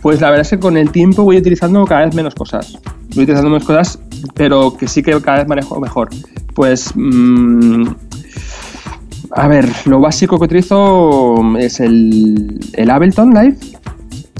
Pues 0.02 0.20
la 0.20 0.28
verdad 0.28 0.42
es 0.42 0.50
que 0.50 0.58
con 0.58 0.76
el 0.76 0.92
tiempo 0.92 1.24
voy 1.24 1.38
utilizando 1.38 1.84
cada 1.86 2.04
vez 2.04 2.14
menos 2.14 2.34
cosas. 2.34 2.76
Voy 3.14 3.24
utilizando 3.24 3.48
menos 3.48 3.64
cosas, 3.64 3.98
pero 4.34 4.76
que 4.76 4.86
sí 4.86 5.02
que 5.02 5.18
cada 5.22 5.38
vez 5.38 5.48
manejo 5.48 5.80
mejor. 5.80 6.10
Pues. 6.54 6.92
mm, 6.94 8.07
a 9.30 9.48
ver, 9.48 9.68
lo 9.86 10.00
básico 10.00 10.38
que 10.38 10.44
utilizo 10.44 11.56
es 11.58 11.80
el, 11.80 12.58
el 12.74 12.90
Ableton 12.90 13.32
Live 13.34 13.56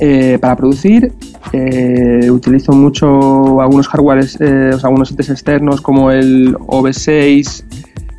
eh, 0.00 0.38
para 0.40 0.56
producir. 0.56 1.12
Eh, 1.52 2.30
utilizo 2.30 2.72
mucho 2.72 3.60
algunos 3.60 3.88
hardwares, 3.88 4.38
eh, 4.40 4.70
o 4.74 4.78
sea, 4.78 4.88
algunos 4.88 5.08
sitios 5.08 5.30
externos 5.30 5.80
como 5.80 6.10
el 6.10 6.54
OB6. 6.54 7.64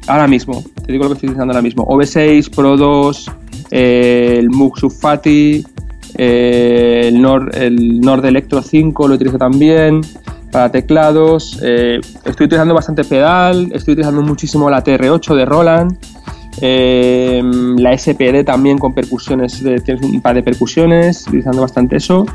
Ahora 0.07 0.27
mismo, 0.27 0.63
te 0.85 0.91
digo 0.91 1.03
lo 1.03 1.09
que 1.11 1.13
estoy 1.15 1.29
utilizando 1.29 1.53
ahora 1.53 1.61
mismo: 1.61 1.85
OB6, 1.85 2.53
Pro 2.53 2.75
2, 2.75 3.31
eh, 3.71 4.35
el 4.39 4.49
Moog 4.49 4.79
Subfati, 4.79 5.63
el, 6.15 7.21
Nord, 7.21 7.55
el 7.55 8.01
Nord 8.01 8.25
Electro 8.25 8.61
5 8.61 9.07
lo 9.07 9.15
utilizo 9.15 9.37
también 9.37 10.01
para 10.51 10.71
teclados. 10.71 11.61
estoy 11.61 12.45
utilizando 12.45 12.73
bastante 12.73 13.03
pedal, 13.03 13.69
estoy 13.71 13.93
utilizando 13.93 14.23
muchísimo 14.23 14.69
la 14.69 14.83
TR8 14.83 15.35
de 15.35 15.45
Roland. 15.45 15.97
Eh, 16.61 17.41
la 17.77 17.93
SPD 17.97 18.43
también 18.43 18.77
con 18.77 18.93
percusiones, 18.93 19.63
de- 19.63 19.79
tienes 19.81 20.03
un 20.03 20.21
par 20.21 20.35
de 20.35 20.43
percusiones, 20.43 21.25
utilizando 21.27 21.61
bastante 21.61 21.97
eso. 21.97 22.25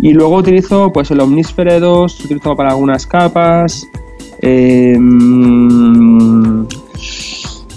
Y 0.00 0.12
luego 0.12 0.36
utilizo 0.36 0.92
pues 0.92 1.10
el 1.10 1.20
Omnisphere 1.20 1.80
2, 1.80 2.24
utilizo 2.24 2.56
para 2.56 2.70
algunas 2.70 3.06
capas. 3.06 3.86
eh, 4.42 4.96
mm, 4.98 6.66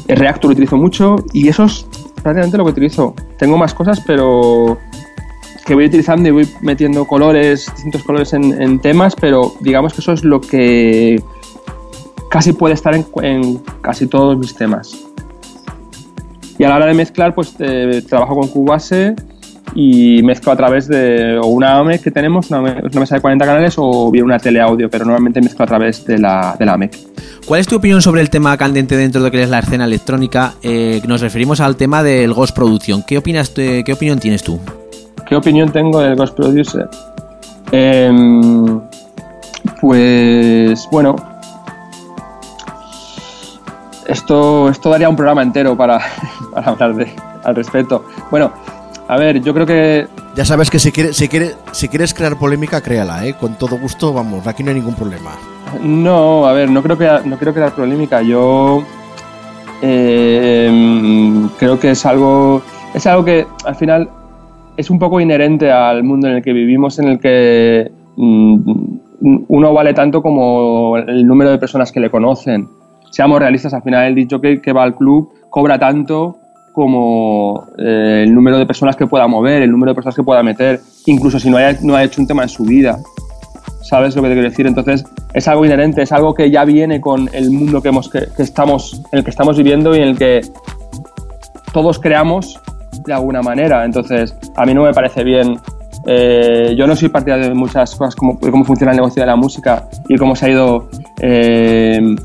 el 0.08 0.18
Reactor 0.18 0.46
lo 0.50 0.52
utilizo 0.54 0.76
mucho 0.76 1.16
y 1.34 1.48
eso 1.48 1.66
es 1.66 1.86
prácticamente 2.22 2.58
lo 2.58 2.66
que 2.66 2.72
utilizo. 2.72 3.14
Tengo 3.38 3.58
más 3.58 3.74
cosas, 3.74 4.02
pero 4.06 4.78
que 5.66 5.76
voy 5.76 5.86
utilizando 5.86 6.28
y 6.28 6.32
voy 6.32 6.48
metiendo 6.62 7.06
colores, 7.06 7.72
distintos 7.76 8.04
colores 8.04 8.34
en, 8.34 8.80
temas, 8.80 9.16
pero 9.16 9.54
digamos 9.60 9.94
que 9.94 10.02
eso 10.02 10.14
es 10.14 10.24
lo 10.24 10.42
que 10.42 11.22
casi 12.32 12.54
puede 12.54 12.74
estar 12.74 12.96
en 12.96 13.62
casi 13.82 14.08
todos 14.08 14.36
mis 14.38 14.56
temas. 14.56 15.06
Y 16.60 16.64
a 16.66 16.70
la 16.70 16.76
hora 16.76 16.86
de 16.86 16.94
mezclar, 16.94 17.34
pues 17.34 17.56
eh, 17.60 18.04
trabajo 18.08 18.36
con 18.36 18.48
Cubase 18.50 19.16
y 19.76 20.22
mezclo 20.24 20.52
a 20.52 20.56
través 20.56 20.88
de 20.88 21.40
una 21.44 21.78
AMEC 21.78 22.02
que 22.04 22.12
tenemos, 22.12 22.50
una, 22.52 22.60
una 22.60 23.00
mesa 23.00 23.16
de 23.16 23.22
40 23.22 23.46
canales, 23.46 23.76
o 23.78 24.12
bien 24.12 24.26
una 24.26 24.38
teleaudio, 24.40 24.90
pero 24.90 25.06
normalmente 25.06 25.42
mezclo 25.42 25.64
a 25.64 25.68
través 25.68 26.06
de 26.06 26.18
la, 26.18 26.56
de 26.60 26.66
la 26.66 26.74
AMEC. 26.74 26.98
¿Cuál 27.48 27.62
es 27.62 27.68
tu 27.68 27.78
opinión 27.78 28.02
sobre 28.02 28.22
el 28.22 28.30
tema 28.30 28.58
candente 28.58 28.98
dentro 28.98 29.22
de 29.22 29.28
lo 29.28 29.32
que 29.32 29.42
es 29.44 29.50
la 29.50 29.60
escena 29.60 29.86
electrónica? 29.86 30.54
Eh, 30.62 31.02
nos 31.08 31.22
referimos 31.22 31.62
al 31.62 31.76
tema 31.78 32.04
del 32.04 32.34
Ghost 32.34 32.56
Production. 32.56 33.04
¿Qué, 33.08 33.18
opinas, 33.18 33.54
te- 33.54 33.84
¿Qué 33.84 33.94
opinión 33.94 34.20
tienes 34.20 34.44
tú? 34.44 34.60
¿Qué 35.28 35.36
opinión 35.36 35.72
tengo 35.72 36.00
del 36.02 36.16
Ghost 36.16 36.36
Producer? 36.36 36.90
Em, 37.72 38.82
pues 39.80 40.88
bueno, 40.92 41.16
esto, 44.10 44.70
esto 44.70 44.90
daría 44.90 45.10
un 45.10 45.16
programa 45.16 45.44
entero 45.44 45.78
para, 45.78 46.00
para 46.54 46.68
hablar 46.68 46.96
de, 46.96 47.08
al 47.44 47.56
respecto. 47.56 48.06
Bueno, 48.32 48.52
a 49.08 49.18
ver, 49.18 49.42
yo 49.42 49.54
creo 49.54 49.66
que 49.66 50.08
Ya 50.36 50.46
sabes 50.46 50.70
que 50.70 50.80
si 50.80 50.92
quieres, 50.92 51.16
si 51.16 51.28
quieres, 51.28 51.58
si 51.72 51.88
quieres 51.88 52.14
crear 52.14 52.38
polémica, 52.38 52.82
créala, 52.82 53.26
¿eh? 53.26 53.36
Con 53.40 53.56
todo 53.56 53.78
gusto, 53.78 54.14
vamos, 54.14 54.46
aquí 54.48 54.64
no 54.64 54.70
hay 54.70 54.76
ningún 54.76 54.96
problema. 54.96 55.32
No, 55.82 56.46
a 56.46 56.54
ver, 56.54 56.70
no 56.70 56.82
creo 56.82 56.98
que 56.98 57.08
no 57.26 57.38
quiero 57.38 57.54
crear 57.54 57.74
polémica. 57.74 58.22
Yo 58.22 58.84
eh, 59.82 61.48
creo 61.58 61.80
que 61.80 61.92
es 61.92 62.06
algo 62.06 62.62
es 62.94 63.06
algo 63.08 63.24
que 63.24 63.46
al 63.66 63.76
final 63.76 64.10
es 64.78 64.90
un 64.90 65.00
poco 65.00 65.20
inherente 65.20 65.72
al 65.72 66.04
mundo 66.04 66.28
en 66.28 66.36
el 66.36 66.44
que 66.44 66.54
vivimos, 66.54 67.00
en 67.00 67.08
el 67.10 67.20
que 67.20 67.92
mm, 68.16 69.46
uno 69.48 69.74
vale 69.74 69.94
tanto 69.94 70.22
como 70.22 70.98
el 70.98 71.28
número 71.28 71.52
de 71.52 71.58
personas 71.58 71.92
que 71.92 72.00
le 72.00 72.10
conocen. 72.10 72.79
Seamos 73.12 73.40
realistas, 73.40 73.74
al 73.74 73.84
final 73.84 74.08
el 74.08 74.16
dicho 74.16 74.40
que, 74.40 74.62
que 74.62 74.74
va 74.74 74.84
al 74.84 74.96
club 74.96 75.32
cobra 75.50 75.80
tanto 75.80 76.38
como 76.80 77.68
eh, 77.78 78.24
el 78.26 78.34
número 78.34 78.58
de 78.58 78.66
personas 78.66 78.96
que 78.96 79.08
pueda 79.08 79.28
mover, 79.28 79.64
el 79.64 79.72
número 79.72 79.92
de 79.92 79.96
personas 79.96 80.16
que 80.16 80.24
pueda 80.24 80.42
meter, 80.44 80.80
incluso 81.08 81.40
si 81.40 81.50
no 81.50 81.58
haya, 81.58 81.78
no 81.82 81.96
ha 81.96 82.04
hecho 82.04 82.22
un 82.22 82.28
tema 82.28 82.44
en 82.44 82.50
su 82.50 82.64
vida. 82.64 82.98
¿Sabes 83.82 84.16
lo 84.16 84.22
que 84.22 84.30
te 84.30 84.34
quiero 84.36 84.50
decir? 84.50 84.68
Entonces, 84.68 85.04
es 85.34 85.48
algo 85.48 85.66
inherente, 85.66 86.04
es 86.04 86.12
algo 86.12 86.34
que 86.34 86.52
ya 86.52 86.64
viene 86.64 87.02
con 87.02 87.30
el 87.34 87.50
mundo 87.52 87.82
que, 87.82 87.92
estamos, 88.38 89.02
en 89.12 89.20
el 89.20 89.24
que 89.24 89.32
estamos 89.32 89.58
viviendo 89.58 89.96
y 89.96 90.00
en 90.00 90.08
el 90.10 90.18
que 90.18 90.42
todos 91.74 92.00
creamos 92.00 92.60
de 93.06 93.14
alguna 93.14 93.42
manera. 93.42 93.84
Entonces, 93.84 94.36
a 94.56 94.66
mí 94.66 94.74
no 94.74 94.84
me 94.84 94.94
parece 94.94 95.24
bien. 95.24 95.60
Eh, 96.06 96.76
yo 96.78 96.88
no 96.88 96.96
soy 96.96 97.10
partidario 97.10 97.50
de 97.50 97.56
muchas 97.56 97.96
cosas, 97.96 98.16
como 98.16 98.40
cómo 98.40 98.64
funciona 98.64 98.92
el 98.92 98.98
negocio 98.98 99.22
de 99.22 99.28
la 99.28 99.36
música 99.36 99.90
y 100.08 100.16
cómo 100.18 100.36
se 100.36 100.46
ha 100.46 100.50
ido 100.50 100.90
eh, 101.22 102.16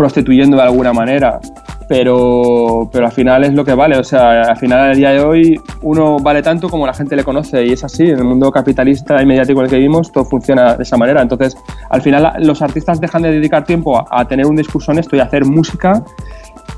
prostituyendo 0.00 0.56
de 0.56 0.62
alguna 0.62 0.94
manera. 0.94 1.38
Pero, 1.86 2.88
pero 2.90 3.04
al 3.04 3.12
final 3.12 3.44
es 3.44 3.52
lo 3.52 3.66
que 3.66 3.74
vale. 3.74 3.98
O 3.98 4.04
sea, 4.04 4.44
al 4.44 4.56
final, 4.56 4.92
al 4.92 4.96
día 4.96 5.10
de 5.10 5.20
hoy, 5.20 5.60
uno 5.82 6.16
vale 6.18 6.40
tanto 6.40 6.70
como 6.70 6.86
la 6.86 6.94
gente 6.94 7.14
le 7.16 7.22
conoce. 7.22 7.66
Y 7.66 7.72
es 7.74 7.84
así. 7.84 8.04
En 8.04 8.18
el 8.20 8.24
mundo 8.24 8.50
capitalista 8.50 9.22
y 9.22 9.26
mediático 9.26 9.60
en 9.60 9.66
el 9.66 9.70
que 9.70 9.76
vivimos, 9.76 10.10
todo 10.10 10.24
funciona 10.24 10.74
de 10.74 10.84
esa 10.84 10.96
manera. 10.96 11.20
Entonces, 11.20 11.54
al 11.90 12.00
final, 12.00 12.32
los 12.38 12.62
artistas 12.62 12.98
dejan 12.98 13.20
de 13.20 13.30
dedicar 13.30 13.64
tiempo 13.64 14.02
a, 14.10 14.26
tener 14.26 14.46
un 14.46 14.56
discurso 14.56 14.90
honesto 14.92 15.16
y 15.16 15.20
a 15.20 15.24
hacer 15.24 15.44
música. 15.44 16.02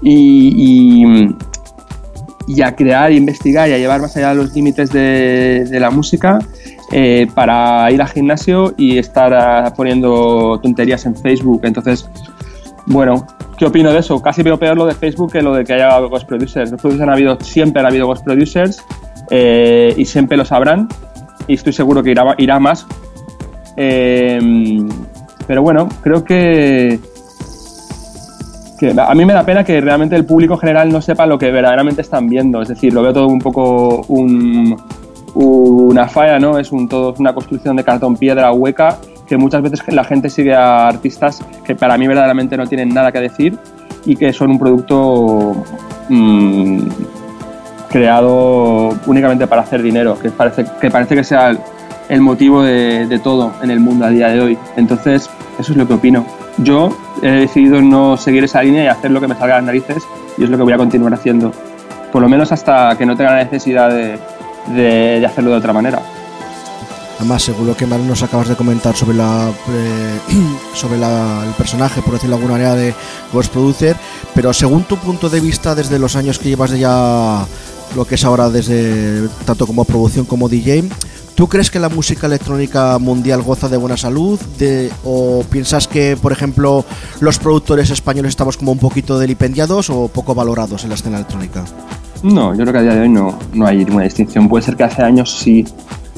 Y, 0.03 1.05
y, 1.07 1.37
y 2.49 2.63
a 2.63 2.75
crear, 2.75 3.13
investigar 3.13 3.69
y 3.69 3.75
a 3.75 3.79
llevar 3.79 4.01
más 4.01 4.17
allá 4.17 4.31
de 4.31 4.35
los 4.35 4.53
límites 4.53 4.91
de, 4.91 5.65
de 5.71 5.79
la 5.79 5.93
música 5.93 6.41
eh, 6.95 7.27
para 7.35 7.91
ir 7.91 8.03
al 8.03 8.09
gimnasio 8.09 8.75
y 8.77 8.99
estar 8.99 9.33
ah, 9.33 9.73
poniendo 9.75 10.61
tonterías 10.63 11.07
en 11.07 11.17
Facebook. 11.17 11.63
Entonces, 11.65 12.07
bueno, 12.87 13.27
¿qué 13.57 13.67
opino 13.67 13.93
de 13.93 13.99
eso? 13.99 14.21
Casi 14.21 14.43
veo 14.43 14.59
peor 14.59 14.77
lo 14.77 14.87
de 14.87 14.95
Facebook 14.95 15.33
que 15.33 15.43
lo 15.43 15.55
de 15.55 15.65
que 15.65 15.75
haya 15.75 15.99
Ghost 16.01 16.27
Producers. 16.27 16.71
Ghost 16.71 16.83
Producers 16.83 17.03
han 17.03 17.13
habido, 17.13 17.39
siempre 17.41 17.81
han 17.81 17.87
habido 17.87 18.07
Ghost 18.07 18.25
Producers 18.25 18.85
eh, 19.31 19.95
y 19.97 20.05
siempre 20.05 20.37
lo 20.37 20.45
sabrán 20.45 20.89
y 21.47 21.55
estoy 21.55 21.73
seguro 21.73 22.03
que 22.03 22.11
irá, 22.11 22.35
irá 22.39 22.59
más. 22.59 22.87
Eh, 23.77 24.39
pero 25.47 25.63
bueno, 25.63 25.89
creo 26.03 26.25
que, 26.25 27.01
que 28.79 28.95
a 28.97 29.15
mí 29.15 29.25
me 29.25 29.33
da 29.33 29.45
pena 29.45 29.65
que 29.65 29.81
realmente 29.81 30.17
el 30.17 30.25
público 30.25 30.55
en 30.55 30.61
general 30.61 30.93
no 30.93 31.01
sepa 31.01 31.27
lo 31.27 31.39
que 31.39 31.51
verdaderamente 31.51 32.03
están 32.03 32.29
viendo. 32.29 32.63
Es 32.63 32.69
decir, 32.69 32.93
lo 32.93 33.03
veo 33.03 33.13
todo 33.13 33.29
un 33.29 33.39
poco 33.39 34.05
un, 34.09 34.77
una 35.35 36.09
falla, 36.09 36.39
¿no? 36.39 36.59
Es 36.59 36.73
un, 36.73 36.89
todo 36.89 37.15
una 37.19 37.35
construcción 37.35 37.77
de 37.77 37.85
cartón 37.85 38.17
piedra 38.17 38.53
hueca 38.53 38.99
que 39.27 39.37
muchas 39.37 39.63
veces 39.63 39.81
la 39.89 40.05
gente 40.05 40.29
sigue 40.31 40.55
a 40.55 40.89
artistas 40.89 41.45
que 41.65 41.75
para 41.75 41.97
mí 41.97 42.07
verdaderamente 42.07 42.57
no 42.57 42.67
tienen 42.67 42.89
nada 42.91 43.13
que 43.13 43.21
decir 43.21 43.59
y 44.05 44.17
que 44.17 44.33
son 44.33 44.51
un 44.51 44.59
producto 44.59 45.65
mmm, 46.09 46.81
creado 47.89 48.97
únicamente 49.07 49.47
para 49.47 49.63
hacer 49.63 49.83
dinero, 49.83 50.19
que 50.19 50.31
parece 50.31 50.65
que, 50.81 50.91
parece 50.91 51.15
que 51.15 51.25
sea 51.25 51.57
el, 52.09 52.21
motivo 52.21 52.63
de, 52.63 53.21
todo 53.23 53.53
en 53.63 53.71
el 53.71 53.81
mundo 53.81 54.07
a 54.07 54.11
día 54.11 54.29
de 54.29 54.41
hoy. 54.41 54.59
Entonces, 54.77 55.31
eso 55.59 55.73
es 55.73 55.79
lo 55.79 55.87
que 55.87 55.95
opino. 55.95 56.25
Yo 56.59 56.97
he 57.23 57.31
decidido 57.31 57.81
no 57.81 58.17
seguir 58.17 58.45
esa 58.45 58.63
línea 58.63 58.85
y 58.85 58.87
hacer 58.89 59.11
lo 59.11 59.21
que 59.21 59.29
me 59.29 59.35
salga 59.35 59.55
a 59.55 59.59
las 59.59 59.67
narices 59.67 60.03
y 60.37 60.45
es 60.45 60.51
lo 60.51 60.57
que 60.57 60.63
voy 60.65 60.73
a 60.73 60.79
continuar 60.79 61.15
haciendo. 61.15 61.53
Por 62.11 62.21
lo 62.23 62.29
menos 62.29 62.53
hasta 62.53 62.97
que 62.99 63.07
no 63.07 63.17
tenga 63.17 63.33
la 63.33 63.45
necesidad 63.45 63.91
de 63.91 65.25
hacerlo 65.25 65.53
de 65.53 65.57
otra 65.57 65.73
manera. 65.73 66.01
Además, 67.23 67.45
según 67.45 67.69
lo 67.69 67.77
que 67.77 67.87
nos 67.87 68.21
acabas 68.25 68.49
de 68.49 68.57
comentar 68.57 68.97
sobre 68.97 69.17
la 69.17 69.49
eh, 69.49 70.19
sobre 70.75 70.97
el 70.97 71.55
personaje, 71.57 72.03
por 72.03 72.15
decirlo 72.15 72.35
de 72.35 72.43
alguna 72.43 72.55
manera, 72.55 72.75
de 72.75 72.93
Ghost 73.33 73.53
Producer, 73.53 73.97
pero 74.35 74.53
según 74.53 74.83
tu 74.83 74.97
punto 74.97 75.31
de 75.31 75.39
vista, 75.39 75.77
desde 75.77 76.01
los 76.01 76.17
años 76.17 76.41
que 76.41 76.49
llevas 76.49 76.77
ya 76.77 77.47
lo 77.95 78.05
que 78.07 78.17
es 78.17 78.25
ahora 78.25 78.51
desde 78.51 79.29
tanto 79.47 79.69
como 79.69 79.85
producción 79.85 80.27
como 80.27 80.49
DJ, 80.49 80.83
¿tú 81.37 81.49
crees 81.49 81.71
que 81.71 81.79
la 81.79 81.89
música 81.89 82.27
electrónica 82.27 82.99
mundial 82.99 83.43
goza 83.43 83.69
de 83.69 83.77
buena 83.77 83.97
salud? 83.97 84.41
¿O 85.05 85.45
piensas 85.49 85.87
que, 85.87 86.19
por 86.21 86.33
ejemplo, 86.33 86.85
los 87.21 87.39
productores 87.39 87.91
españoles 87.91 88.31
estamos 88.31 88.57
como 88.57 88.73
un 88.73 88.79
poquito 88.81 89.17
delipendiados 89.17 89.91
o 89.91 90.09
poco 90.09 90.35
valorados 90.35 90.83
en 90.83 90.89
la 90.89 90.97
escena 90.97 91.19
electrónica? 91.19 91.65
No, 92.25 92.53
yo 92.53 92.63
creo 92.63 92.73
que 92.73 92.79
a 92.79 92.83
día 92.83 92.95
de 92.95 93.01
hoy 93.03 93.09
no, 93.09 93.39
no 93.53 93.65
hay 93.65 93.85
ninguna 93.85 94.03
distinción. 94.03 94.49
Puede 94.49 94.65
ser 94.65 94.77
que 94.77 94.83
hace 94.83 95.03
años 95.03 95.39
sí, 95.39 95.65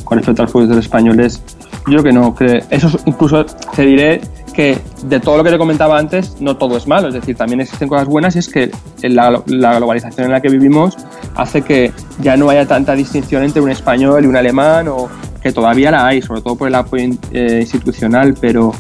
con 0.04 0.18
respecto 0.18 0.42
a 0.42 0.44
los 0.44 0.52
productores 0.52 0.84
españoles, 0.84 1.42
yo 1.86 1.98
creo 2.00 2.02
que 2.02 2.12
no. 2.12 2.34
Eso 2.70 2.90
incluso 3.06 3.44
te 3.44 3.82
diré 3.82 4.20
que 4.54 4.78
de 5.04 5.20
todo 5.20 5.36
lo 5.38 5.44
que 5.44 5.50
te 5.50 5.58
comentaba 5.58 5.98
antes, 5.98 6.36
no 6.40 6.56
todo 6.56 6.76
es 6.76 6.86
malo. 6.86 7.08
Es 7.08 7.14
decir, 7.14 7.36
también 7.36 7.60
existen 7.60 7.88
cosas 7.88 8.06
buenas 8.06 8.36
y 8.36 8.38
es 8.38 8.48
que 8.48 8.70
la, 9.02 9.42
la 9.46 9.76
globalización 9.76 10.26
en 10.26 10.32
la 10.32 10.40
que 10.40 10.48
vivimos 10.48 10.96
hace 11.34 11.62
que 11.62 11.92
ya 12.20 12.36
no 12.36 12.48
haya 12.48 12.66
tanta 12.66 12.94
distinción 12.94 13.42
entre 13.42 13.60
un 13.60 13.70
español 13.70 14.24
y 14.24 14.28
un 14.28 14.36
alemán, 14.36 14.88
o 14.88 15.08
que 15.42 15.52
todavía 15.52 15.90
la 15.90 16.06
hay, 16.06 16.22
sobre 16.22 16.40
todo 16.40 16.56
por 16.56 16.68
el 16.68 16.74
apoyo 16.74 17.04
eh, 17.32 17.58
institucional, 17.60 18.34
pero 18.40 18.72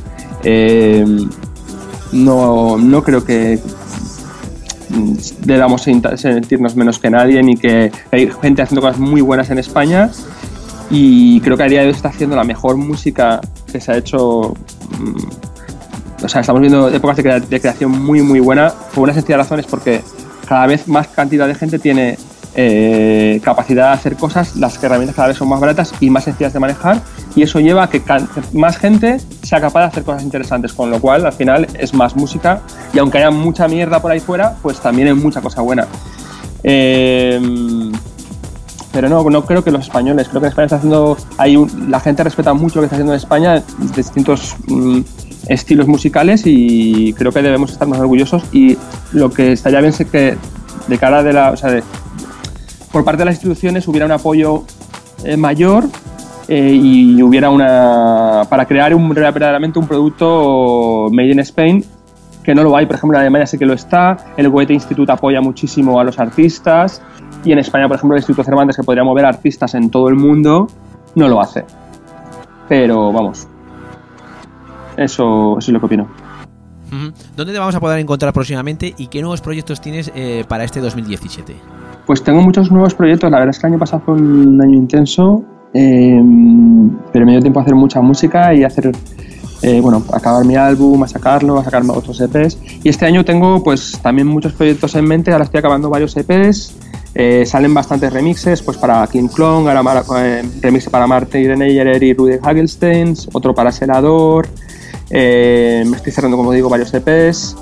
eh, 0.44 1.04
no, 2.12 2.78
no 2.78 3.02
creo 3.02 3.24
que 3.24 3.58
debamos 5.40 5.82
sentirnos 5.82 6.76
menos 6.76 6.98
que 6.98 7.10
nadie 7.10 7.42
ni 7.42 7.56
que 7.56 7.90
hay 8.12 8.30
gente 8.40 8.62
haciendo 8.62 8.80
cosas 8.80 8.98
muy 8.98 9.20
buenas 9.20 9.50
en 9.50 9.58
España 9.58 10.10
y 10.90 11.40
creo 11.40 11.56
que 11.56 11.62
a 11.62 11.66
día 11.66 11.80
de 11.80 11.86
hoy 11.88 11.92
está 11.92 12.08
haciendo 12.08 12.36
la 12.36 12.44
mejor 12.44 12.76
música 12.76 13.40
que 13.70 13.80
se 13.80 13.92
ha 13.92 13.96
hecho. 13.96 14.54
mm, 14.98 16.24
o 16.24 16.28
sea, 16.28 16.40
estamos 16.40 16.60
viendo 16.60 16.88
épocas 16.88 17.16
de, 17.18 17.22
crea- 17.22 17.40
de 17.40 17.60
creación 17.60 17.90
muy, 18.04 18.22
muy 18.22 18.40
buena 18.40 18.72
por 18.94 19.04
una 19.04 19.12
sencilla 19.12 19.38
razón 19.38 19.60
es 19.60 19.66
porque 19.66 20.00
cada 20.48 20.66
vez 20.66 20.88
más 20.88 21.08
cantidad 21.08 21.46
de 21.46 21.54
gente 21.54 21.78
tiene 21.78 22.16
eh, 22.54 23.40
capacidad 23.44 23.88
de 23.88 23.94
hacer 23.94 24.16
cosas, 24.16 24.56
las 24.56 24.82
herramientas 24.82 25.16
cada 25.16 25.28
vez 25.28 25.36
son 25.36 25.48
más 25.48 25.60
baratas 25.60 25.92
y 26.00 26.08
más 26.08 26.24
sencillas 26.24 26.52
de 26.52 26.60
manejar 26.60 27.02
y 27.34 27.42
eso 27.42 27.58
lleva 27.60 27.82
a 27.82 27.90
que 27.90 28.00
más 28.52 28.78
gente 28.78 29.18
sea 29.42 29.60
capaz 29.60 29.80
de 29.80 29.86
hacer 29.86 30.04
cosas 30.04 30.22
interesantes, 30.22 30.72
con 30.72 30.88
lo 30.90 31.00
cual 31.00 31.26
al 31.26 31.32
final 31.32 31.66
es 31.78 31.92
más 31.92 32.14
música 32.16 32.60
y 32.94 32.98
aunque 33.00 33.18
haya 33.18 33.30
mucha 33.30 33.66
mierda 33.68 34.00
por 34.00 34.12
ahí 34.12 34.20
fuera, 34.20 34.54
pues 34.62 34.78
también 34.80 35.08
hay 35.08 35.14
mucha 35.14 35.40
cosa 35.42 35.60
buena. 35.62 35.86
Eh, 36.62 37.40
pero 38.94 39.08
no, 39.10 39.28
no 39.28 39.44
creo 39.44 39.62
que 39.62 39.70
los 39.70 39.82
españoles, 39.82 40.28
creo 40.28 40.40
que 40.40 40.46
en 40.46 40.50
España 40.52 40.64
está 40.66 40.76
haciendo, 40.76 41.16
hay 41.36 41.56
un- 41.56 41.90
la 41.90 41.98
gente 42.00 42.22
respeta 42.24 42.54
mucho 42.54 42.76
lo 42.76 42.82
que 42.82 42.86
está 42.86 42.94
haciendo 42.96 43.12
en 43.12 43.18
España, 43.18 43.62
distintos 43.94 44.54
mm, 44.68 45.00
estilos 45.48 45.86
musicales 45.88 46.42
y 46.46 47.12
creo 47.12 47.32
que 47.32 47.42
debemos 47.42 47.72
estar 47.72 47.86
más 47.88 47.98
orgullosos. 47.98 48.44
Y 48.52 48.78
lo 49.12 49.28
que 49.30 49.52
estaría 49.52 49.80
bien 49.80 49.92
es 49.98 50.06
que 50.08 50.36
de 50.88 50.98
cara 50.98 51.22
de 51.22 51.32
la, 51.32 51.50
o 51.50 51.56
sea, 51.56 51.70
de- 51.72 51.82
por 52.92 53.04
parte 53.04 53.18
de 53.22 53.24
las 53.26 53.34
instituciones 53.34 53.86
hubiera 53.88 54.06
un 54.06 54.12
apoyo 54.12 54.62
eh, 55.24 55.36
mayor 55.36 55.84
eh, 56.46 56.78
y 56.80 57.20
hubiera 57.22 57.50
una 57.50 58.42
para 58.48 58.66
crear 58.66 58.94
un, 58.94 59.08
verdaderamente 59.08 59.78
un 59.78 59.86
producto 59.88 61.08
made 61.10 61.32
in 61.32 61.40
Spain 61.40 61.84
que 62.44 62.54
no 62.54 62.62
lo 62.62 62.76
hay, 62.76 62.86
por 62.86 62.96
ejemplo 62.96 63.16
en 63.18 63.22
Alemania 63.22 63.46
sí 63.46 63.58
que 63.58 63.66
lo 63.66 63.72
está, 63.72 64.16
el 64.36 64.48
Goethe 64.50 64.74
Institute 64.74 65.10
apoya 65.10 65.40
muchísimo 65.40 65.98
a 65.98 66.04
los 66.04 66.18
artistas 66.18 67.02
y 67.44 67.52
en 67.52 67.58
España, 67.58 67.88
por 67.88 67.96
ejemplo, 67.96 68.16
el 68.16 68.20
Instituto 68.20 68.44
Cervantes 68.44 68.76
que 68.76 68.82
podría 68.82 69.04
mover 69.04 69.24
artistas 69.24 69.74
en 69.74 69.90
todo 69.90 70.08
el 70.08 70.14
mundo, 70.14 70.68
no 71.14 71.28
lo 71.28 71.40
hace. 71.40 71.64
Pero 72.68 73.12
vamos, 73.12 73.46
eso, 74.96 75.58
eso 75.58 75.58
es 75.58 75.68
lo 75.68 75.80
que 75.80 75.86
opino. 75.86 76.08
¿Dónde 77.36 77.52
te 77.52 77.58
vamos 77.58 77.74
a 77.74 77.80
poder 77.80 77.98
encontrar 77.98 78.32
próximamente 78.32 78.94
y 78.96 79.08
qué 79.08 79.20
nuevos 79.20 79.40
proyectos 79.40 79.80
tienes 79.80 80.12
eh, 80.14 80.44
para 80.48 80.62
este 80.64 80.80
2017? 80.80 81.54
Pues 82.06 82.22
tengo 82.22 82.40
muchos 82.40 82.70
nuevos 82.70 82.94
proyectos. 82.94 83.30
La 83.30 83.38
verdad 83.38 83.50
es 83.50 83.58
que 83.58 83.66
el 83.66 83.72
año 83.72 83.80
pasado 83.80 84.02
fue 84.04 84.14
un 84.14 84.60
año 84.62 84.74
intenso, 84.74 85.42
eh, 85.72 86.22
pero 87.12 87.26
me 87.26 87.32
dio 87.32 87.40
tiempo 87.40 87.58
a 87.58 87.62
hacer 87.62 87.74
mucha 87.74 88.00
música 88.00 88.54
y 88.54 88.62
hacer, 88.62 88.92
eh, 89.66 89.80
bueno, 89.80 90.04
acabar 90.12 90.44
mi 90.44 90.56
álbum, 90.56 91.02
a 91.04 91.08
sacarlo, 91.08 91.58
a 91.58 91.64
sacar 91.64 91.82
otros 91.88 92.20
EPs. 92.20 92.58
Y 92.82 92.90
este 92.90 93.06
año 93.06 93.24
tengo, 93.24 93.62
pues, 93.64 93.98
también 94.02 94.26
muchos 94.28 94.52
proyectos 94.52 94.94
en 94.94 95.06
mente. 95.06 95.32
Ahora 95.32 95.44
estoy 95.44 95.60
acabando 95.60 95.88
varios 95.88 96.14
EPs. 96.18 96.74
Eh, 97.14 97.46
salen 97.46 97.72
bastantes 97.72 98.12
remixes, 98.12 98.60
pues 98.60 98.76
para 98.76 99.06
King 99.06 99.28
Klong, 99.28 99.66
ahora 99.66 99.82
para- 99.82 100.04
eh, 100.22 100.42
remix 100.60 100.90
para 100.90 101.06
Marte 101.06 101.40
y 101.40 101.48
Rudy 102.12 102.38
Hagelstein, 102.42 103.14
otro 103.32 103.54
para 103.54 103.72
Selador. 103.72 104.48
Eh, 105.08 105.82
me 105.86 105.96
estoy 105.96 106.12
cerrando, 106.12 106.36
como 106.36 106.52
digo, 106.52 106.68
varios 106.68 106.92
EPs. 106.92 107.56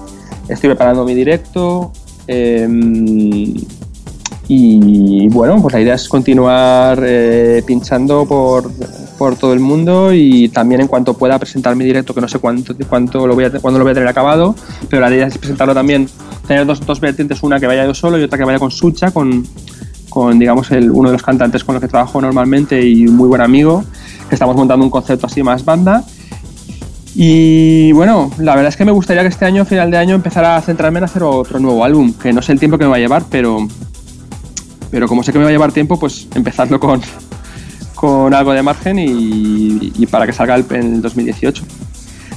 Estoy 0.48 0.70
preparando 0.70 1.04
mi 1.04 1.14
directo. 1.14 1.92
y 4.48 5.28
bueno, 5.28 5.62
pues 5.62 5.72
la 5.72 5.80
idea 5.80 5.94
es 5.94 6.08
continuar 6.08 7.00
pinchando 7.64 8.26
por, 8.26 8.70
por 9.22 9.36
todo 9.36 9.52
el 9.52 9.60
mundo 9.60 10.12
y 10.12 10.48
también 10.48 10.80
en 10.80 10.88
cuanto 10.88 11.14
pueda 11.14 11.38
presentar 11.38 11.76
mi 11.76 11.84
directo, 11.84 12.12
que 12.12 12.20
no 12.20 12.26
sé 12.26 12.40
cuánto, 12.40 12.74
cuánto 12.88 13.24
lo 13.24 13.36
voy 13.36 13.44
a, 13.44 13.50
cuándo 13.52 13.78
lo 13.78 13.84
voy 13.84 13.92
a 13.92 13.94
tener 13.94 14.08
acabado, 14.08 14.56
pero 14.90 15.00
la 15.00 15.14
idea 15.14 15.28
es 15.28 15.38
presentarlo 15.38 15.72
también, 15.74 16.08
tener 16.48 16.66
dos, 16.66 16.84
dos 16.84 16.98
vertientes, 16.98 17.40
una 17.44 17.60
que 17.60 17.68
vaya 17.68 17.86
yo 17.86 17.94
solo 17.94 18.18
y 18.18 18.24
otra 18.24 18.36
que 18.36 18.42
vaya 18.42 18.58
con 18.58 18.72
Sucha, 18.72 19.12
con, 19.12 19.46
con 20.08 20.40
digamos 20.40 20.72
el, 20.72 20.90
uno 20.90 21.10
de 21.10 21.12
los 21.12 21.22
cantantes 21.22 21.62
con 21.62 21.76
los 21.76 21.80
que 21.80 21.86
trabajo 21.86 22.20
normalmente 22.20 22.84
y 22.84 23.06
un 23.06 23.14
muy 23.14 23.28
buen 23.28 23.40
amigo, 23.40 23.84
que 24.28 24.34
estamos 24.34 24.56
montando 24.56 24.84
un 24.84 24.90
concepto 24.90 25.26
así 25.26 25.40
más 25.44 25.64
banda. 25.64 26.02
Y 27.14 27.92
bueno, 27.92 28.28
la 28.38 28.56
verdad 28.56 28.70
es 28.70 28.76
que 28.76 28.84
me 28.84 28.90
gustaría 28.90 29.22
que 29.22 29.28
este 29.28 29.44
año, 29.44 29.64
final 29.64 29.88
de 29.92 29.98
año, 29.98 30.16
empezara 30.16 30.56
a 30.56 30.62
centrarme 30.62 30.98
en 30.98 31.04
hacer 31.04 31.22
otro 31.22 31.60
nuevo 31.60 31.84
álbum, 31.84 32.12
que 32.12 32.32
no 32.32 32.42
sé 32.42 32.50
el 32.50 32.58
tiempo 32.58 32.76
que 32.76 32.86
me 32.86 32.90
va 32.90 32.96
a 32.96 32.98
llevar, 32.98 33.22
pero, 33.30 33.68
pero 34.90 35.06
como 35.06 35.22
sé 35.22 35.32
que 35.32 35.38
me 35.38 35.44
va 35.44 35.50
a 35.50 35.52
llevar 35.52 35.70
tiempo, 35.70 35.96
pues 35.96 36.26
empezarlo 36.34 36.80
con, 36.80 37.00
con 38.02 38.34
algo 38.34 38.50
de 38.52 38.64
margen 38.64 38.98
y, 38.98 39.92
y 39.96 40.06
para 40.06 40.26
que 40.26 40.32
salga 40.32 40.56
el, 40.56 40.64
en 40.70 40.94
el 40.94 41.02
2018. 41.02 41.62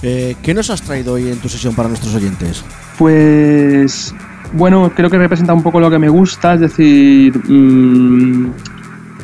Eh, 0.04 0.36
¿Qué 0.44 0.54
nos 0.54 0.70
has 0.70 0.84
traído 0.84 1.14
hoy 1.14 1.28
en 1.28 1.40
tu 1.40 1.50
sesión 1.50 1.74
para 1.74 1.90
nuestros 1.90 2.14
oyentes? 2.14 2.64
Pues 3.00 4.14
bueno, 4.54 4.92
creo 4.96 5.10
que 5.10 5.18
representa 5.18 5.56
un 5.56 5.64
poco 5.64 5.80
lo 5.80 5.90
que 5.90 5.98
me 5.98 6.08
gusta, 6.08 6.54
es 6.54 6.60
decir, 6.60 7.36
mm, 7.50 8.52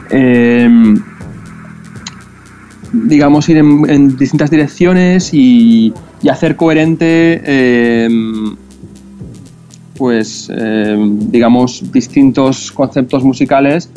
em, 0.10 1.04
digamos 2.92 3.48
ir 3.48 3.58
en, 3.58 3.88
en 3.88 4.18
distintas 4.18 4.50
direcciones 4.50 5.36
y, 5.36 5.94
y 6.24 6.30
hacer 6.30 6.56
coherente, 6.56 7.44
em, 7.46 8.56
pues 9.96 10.50
em, 10.50 11.20
digamos 11.30 11.92
distintos 11.92 12.72
conceptos 12.72 13.24
musicales, 13.24 13.92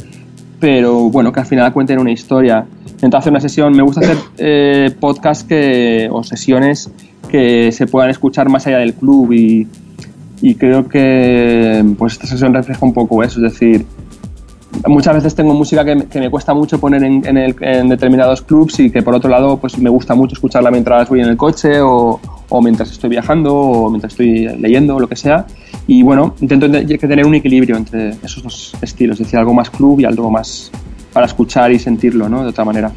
pero 0.60 1.10
bueno 1.10 1.32
que 1.32 1.40
al 1.40 1.46
final 1.46 1.72
cuenten 1.72 1.98
una 1.98 2.12
historia. 2.12 2.66
Intento 2.86 3.16
hacer 3.16 3.30
una 3.32 3.40
sesión, 3.40 3.76
me 3.76 3.82
gusta 3.82 4.00
hacer 4.00 4.16
eh, 4.38 4.94
podcasts 4.98 5.46
o 6.10 6.22
sesiones 6.22 6.90
que 7.28 7.72
se 7.72 7.86
puedan 7.86 8.10
escuchar 8.10 8.48
más 8.48 8.66
allá 8.66 8.78
del 8.78 8.94
club 8.94 9.32
y, 9.32 9.66
y 10.40 10.54
creo 10.54 10.88
que 10.88 11.84
pues 11.98 12.14
esta 12.14 12.26
sesión 12.26 12.54
refleja 12.54 12.84
un 12.84 12.92
poco 12.92 13.22
eso, 13.22 13.44
es 13.44 13.52
decir, 13.52 13.86
muchas 14.86 15.14
veces 15.14 15.34
tengo 15.34 15.54
música 15.54 15.84
que, 15.84 15.94
me- 15.94 16.06
que 16.06 16.20
me 16.20 16.30
cuesta 16.30 16.54
mucho 16.54 16.78
poner 16.78 17.02
en, 17.04 17.24
en 17.26 17.36
el- 17.36 17.56
en 17.60 17.88
determinados 17.88 18.42
clubs 18.42 18.78
y 18.80 18.90
que 18.90 19.02
por 19.02 19.14
otro 19.14 19.30
lado 19.30 19.56
pues 19.58 19.78
me 19.78 19.90
gusta 19.90 20.14
mucho 20.14 20.34
escucharla 20.34 20.70
mientras 20.70 21.08
voy 21.08 21.20
en 21.20 21.28
el 21.28 21.36
coche 21.36 21.80
o, 21.80 22.20
o 22.48 22.62
mientras 22.62 22.90
estoy 22.90 23.10
viajando 23.10 23.54
o 23.54 23.90
mientras 23.90 24.12
estoy 24.12 24.48
leyendo 24.58 24.96
o 24.96 25.00
lo 25.00 25.08
que 25.08 25.16
sea 25.16 25.46
y 25.86 26.02
bueno, 26.02 26.34
intento 26.40 26.70
que 26.70 26.98
tener 26.98 27.26
un 27.26 27.34
equilibrio 27.34 27.76
entre 27.76 28.10
esos 28.22 28.42
dos 28.42 28.74
estilos, 28.80 29.20
es 29.20 29.26
decir, 29.26 29.38
algo 29.38 29.52
más 29.54 29.68
club 29.70 30.00
y 30.00 30.04
algo 30.04 30.30
más 30.30 30.70
para 31.12 31.26
escuchar 31.26 31.70
y 31.72 31.78
sentirlo, 31.78 32.28
¿no? 32.28 32.42
De 32.42 32.48
otra 32.48 32.64
manera. 32.64 32.90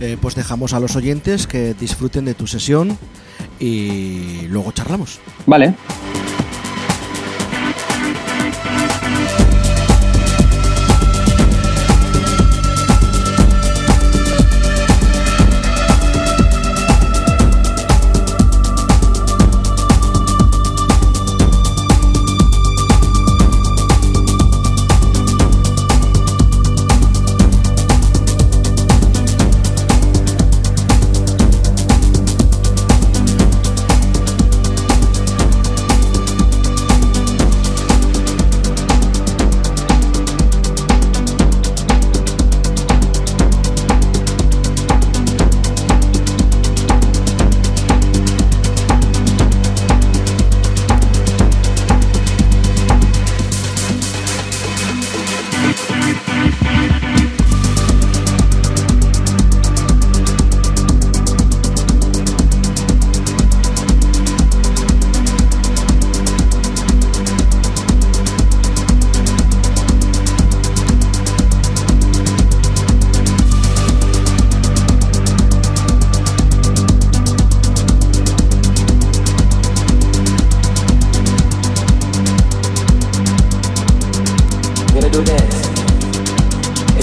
Eh, 0.00 0.16
pues 0.20 0.34
dejamos 0.34 0.72
a 0.72 0.80
los 0.80 0.96
oyentes 0.96 1.46
que 1.46 1.74
disfruten 1.78 2.24
de 2.24 2.32
tu 2.34 2.46
sesión 2.46 2.96
y 3.58 4.46
luego 4.48 4.72
charlamos. 4.72 5.18
Vale. 5.46 5.74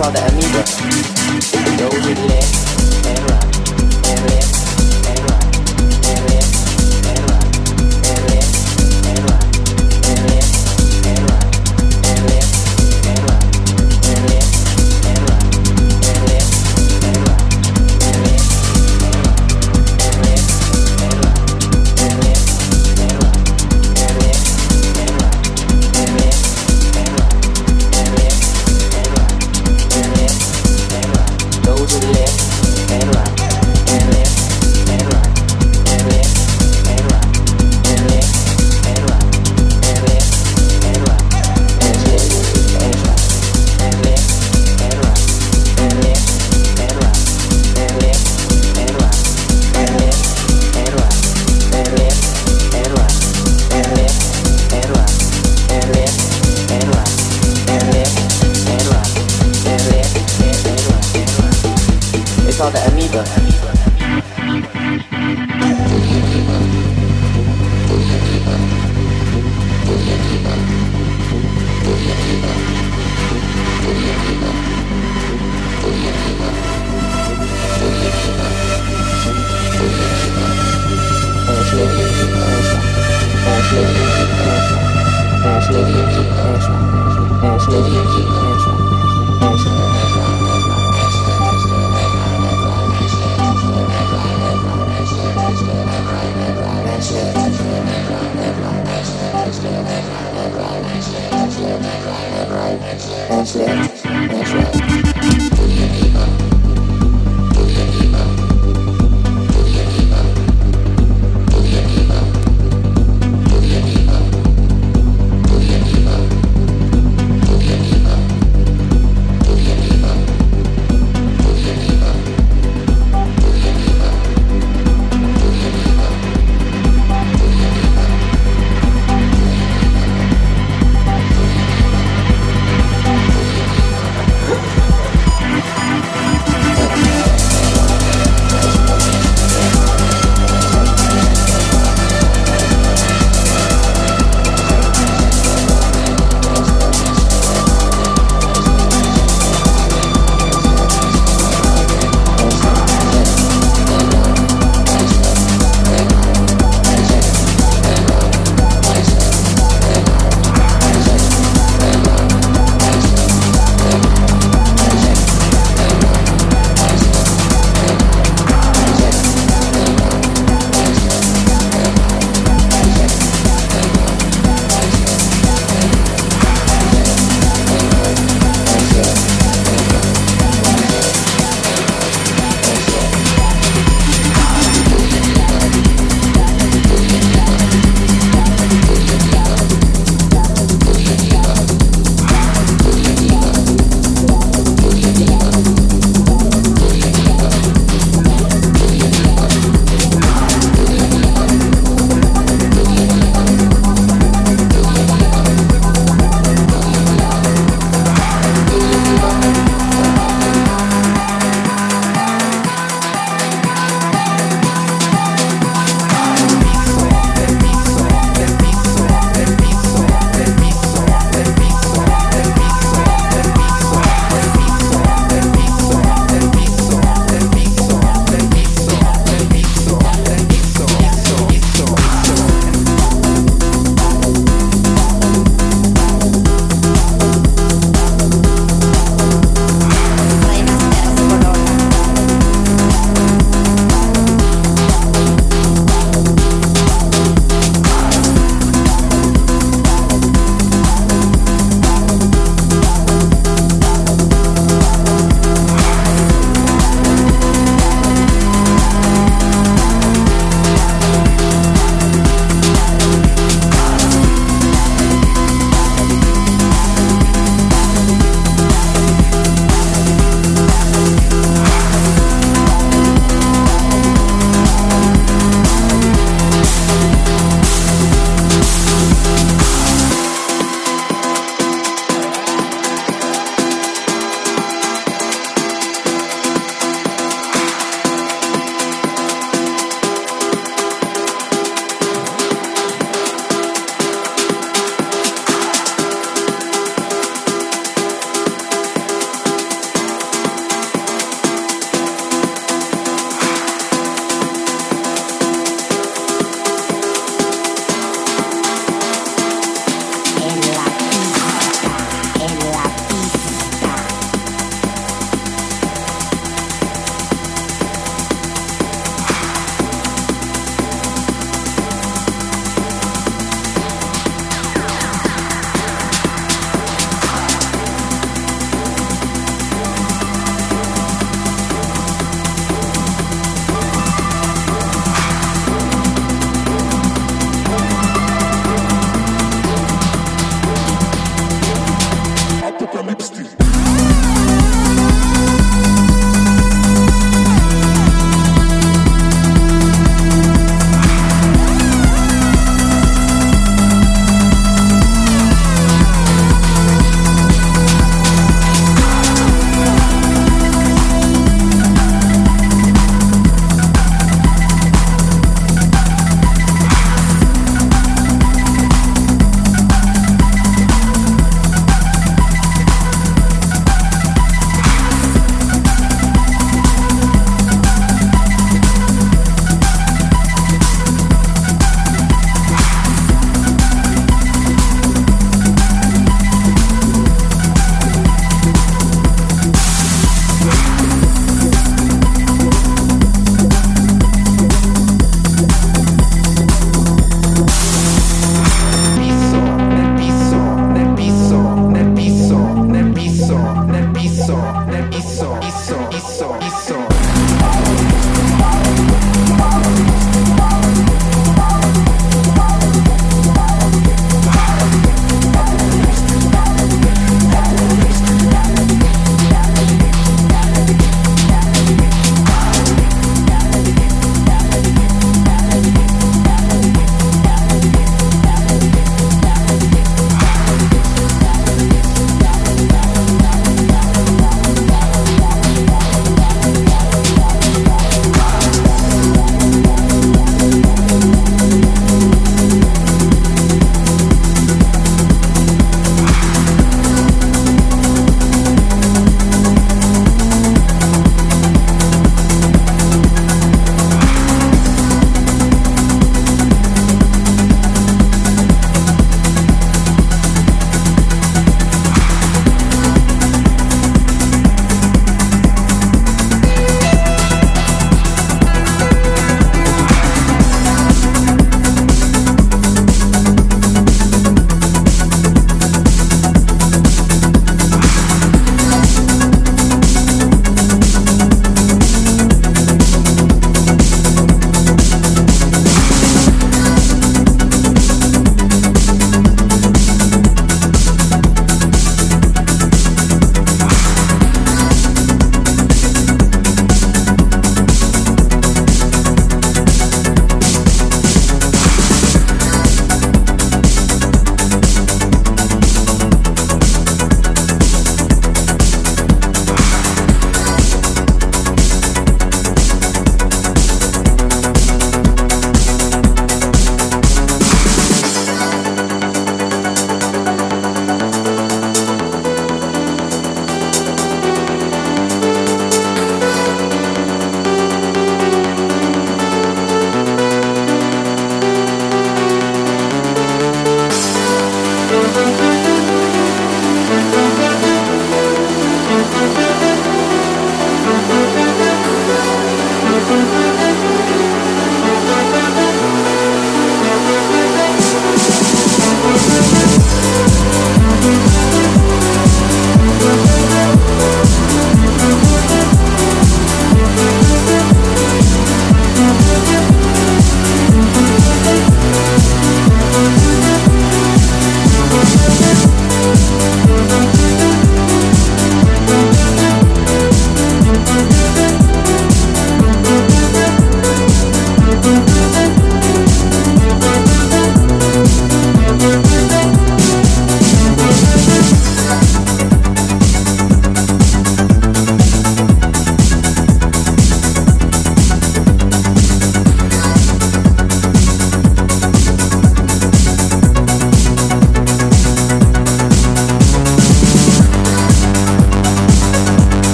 Called 0.00 0.14
the 0.14 0.22
amoeba. 0.28 0.62
Go 1.76 1.88
with 2.08 2.18
left 2.30 3.06
and 3.06 3.20
right, 3.30 4.08
and 4.08 4.20
left 4.30 4.59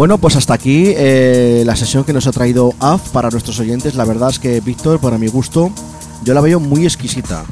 Bueno, 0.00 0.16
pues 0.16 0.34
hasta 0.34 0.54
aquí 0.54 0.94
eh, 0.96 1.62
la 1.66 1.76
sesión 1.76 2.04
que 2.04 2.14
nos 2.14 2.26
ha 2.26 2.32
traído 2.32 2.72
AF 2.80 3.10
para 3.10 3.28
nuestros 3.28 3.60
oyentes. 3.60 3.96
La 3.96 4.06
verdad 4.06 4.30
es 4.30 4.38
que 4.38 4.62
Víctor, 4.62 4.98
para 4.98 5.18
mi 5.18 5.28
gusto, 5.28 5.70
yo 6.24 6.32
la 6.32 6.40
veo 6.40 6.58
muy 6.58 6.84
exquisita. 6.84 7.44